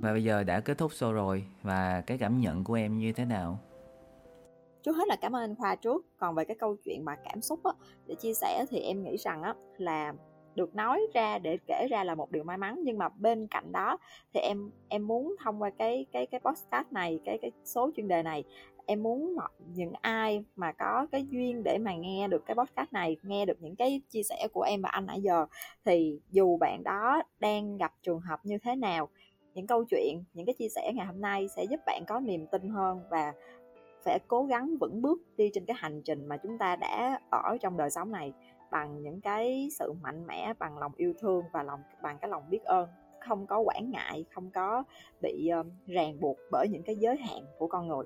Và 0.00 0.12
bây 0.12 0.24
giờ 0.24 0.44
đã 0.44 0.60
kết 0.60 0.78
thúc 0.78 0.90
show 0.90 1.12
rồi 1.12 1.44
và 1.62 2.02
cái 2.06 2.18
cảm 2.18 2.40
nhận 2.40 2.64
của 2.64 2.74
em 2.74 2.98
như 2.98 3.12
thế 3.12 3.24
nào? 3.24 3.58
Trước 4.82 4.96
hết 4.96 5.08
là 5.08 5.16
cảm 5.20 5.36
ơn 5.36 5.42
anh 5.42 5.54
Khoa 5.54 5.74
trước. 5.74 6.06
Còn 6.16 6.34
về 6.34 6.44
cái 6.44 6.56
câu 6.60 6.76
chuyện 6.84 7.04
mà 7.04 7.16
cảm 7.16 7.40
xúc 7.40 7.60
á, 7.64 7.72
để 8.06 8.14
chia 8.14 8.34
sẻ 8.34 8.64
thì 8.70 8.78
em 8.78 9.02
nghĩ 9.02 9.16
rằng 9.16 9.42
á, 9.42 9.54
là 9.78 10.12
được 10.54 10.74
nói 10.74 11.00
ra 11.14 11.38
để 11.38 11.58
kể 11.66 11.86
ra 11.90 12.04
là 12.04 12.14
một 12.14 12.30
điều 12.30 12.44
may 12.44 12.56
mắn 12.56 12.80
nhưng 12.84 12.98
mà 12.98 13.08
bên 13.08 13.46
cạnh 13.46 13.72
đó 13.72 13.98
thì 14.34 14.40
em 14.40 14.70
em 14.88 15.06
muốn 15.06 15.36
thông 15.44 15.62
qua 15.62 15.70
cái 15.78 16.06
cái 16.12 16.26
cái 16.26 16.40
podcast 16.40 16.92
này 16.92 17.20
cái 17.24 17.38
cái 17.42 17.50
số 17.64 17.90
chuyên 17.96 18.08
đề 18.08 18.22
này 18.22 18.44
em 18.86 19.02
muốn 19.02 19.36
những 19.74 19.92
ai 20.00 20.44
mà 20.56 20.72
có 20.72 21.06
cái 21.12 21.26
duyên 21.30 21.62
để 21.62 21.78
mà 21.78 21.94
nghe 21.94 22.28
được 22.28 22.46
cái 22.46 22.54
podcast 22.54 22.92
này 22.92 23.16
nghe 23.22 23.46
được 23.46 23.62
những 23.62 23.76
cái 23.76 24.00
chia 24.08 24.22
sẻ 24.22 24.48
của 24.52 24.62
em 24.62 24.82
và 24.82 24.88
anh 24.88 25.06
nãy 25.06 25.20
giờ 25.22 25.46
thì 25.84 26.20
dù 26.30 26.56
bạn 26.56 26.84
đó 26.84 27.22
đang 27.40 27.76
gặp 27.76 27.92
trường 28.02 28.20
hợp 28.20 28.40
như 28.42 28.58
thế 28.58 28.76
nào 28.76 29.08
những 29.54 29.66
câu 29.66 29.84
chuyện 29.84 30.24
những 30.34 30.46
cái 30.46 30.54
chia 30.58 30.68
sẻ 30.68 30.92
ngày 30.94 31.06
hôm 31.06 31.20
nay 31.20 31.48
sẽ 31.48 31.64
giúp 31.64 31.80
bạn 31.86 32.02
có 32.08 32.20
niềm 32.20 32.46
tin 32.46 32.68
hơn 32.68 33.00
và 33.10 33.32
phải 34.04 34.18
cố 34.28 34.44
gắng 34.44 34.76
vững 34.80 35.02
bước 35.02 35.20
đi 35.36 35.50
trên 35.54 35.64
cái 35.64 35.76
hành 35.80 36.02
trình 36.04 36.26
mà 36.26 36.36
chúng 36.36 36.58
ta 36.58 36.76
đã 36.76 37.20
ở 37.30 37.56
trong 37.60 37.76
đời 37.76 37.90
sống 37.90 38.12
này 38.12 38.32
bằng 38.70 39.02
những 39.02 39.20
cái 39.20 39.68
sự 39.78 39.92
mạnh 40.02 40.26
mẽ 40.26 40.52
bằng 40.58 40.78
lòng 40.78 40.92
yêu 40.96 41.14
thương 41.20 41.44
và 41.52 41.62
lòng 41.62 41.80
bằng 42.02 42.18
cái 42.20 42.30
lòng 42.30 42.42
biết 42.50 42.64
ơn. 42.64 42.88
Không 43.28 43.46
có 43.46 43.58
quản 43.58 43.90
ngại 43.90 44.24
không 44.34 44.50
có 44.50 44.84
bị 45.22 45.50
uh, 45.60 45.66
ràng 45.86 46.20
buộc 46.20 46.36
bởi 46.50 46.68
những 46.68 46.82
cái 46.82 46.96
giới 46.96 47.16
hạn 47.16 47.44
của 47.58 47.66
con 47.66 47.88
người. 47.88 48.04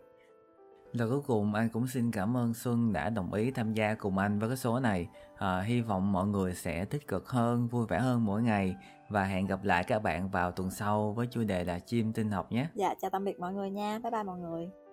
Lời 0.95 1.09
cuối 1.09 1.21
cùng 1.27 1.55
anh 1.55 1.69
cũng 1.69 1.87
xin 1.87 2.11
cảm 2.11 2.37
ơn 2.37 2.55
Xuân 2.55 2.93
đã 2.93 3.11
đồng 3.11 3.33
ý 3.33 3.51
tham 3.51 3.75
gia 3.75 3.95
cùng 3.95 4.19
anh 4.19 4.39
với 4.39 4.49
cái 4.49 4.57
số 4.57 4.81
này. 4.81 5.09
À, 5.37 5.61
hy 5.61 5.81
vọng 5.81 6.13
mọi 6.13 6.27
người 6.27 6.55
sẽ 6.55 6.85
tích 6.85 7.09
cực 7.09 7.29
hơn, 7.29 7.69
vui 7.69 7.87
vẻ 7.87 7.99
hơn 7.99 8.25
mỗi 8.25 8.43
ngày 8.43 8.77
và 9.09 9.25
hẹn 9.25 9.47
gặp 9.47 9.65
lại 9.65 9.85
các 9.85 10.03
bạn 10.03 10.31
vào 10.31 10.53
tuần 10.53 10.71
sau 10.71 11.13
với 11.13 11.27
chủ 11.27 11.45
đề 11.45 11.65
là 11.65 11.79
chim 11.79 12.13
tinh 12.13 12.31
học 12.31 12.53
nhé. 12.53 12.67
Dạ 12.75 12.95
chào 13.01 13.11
tạm 13.11 13.25
biệt 13.25 13.39
mọi 13.39 13.55
người 13.55 13.71
nha. 13.71 13.99
Bye 14.03 14.11
bye 14.11 14.23
mọi 14.23 14.39
người. 14.39 14.84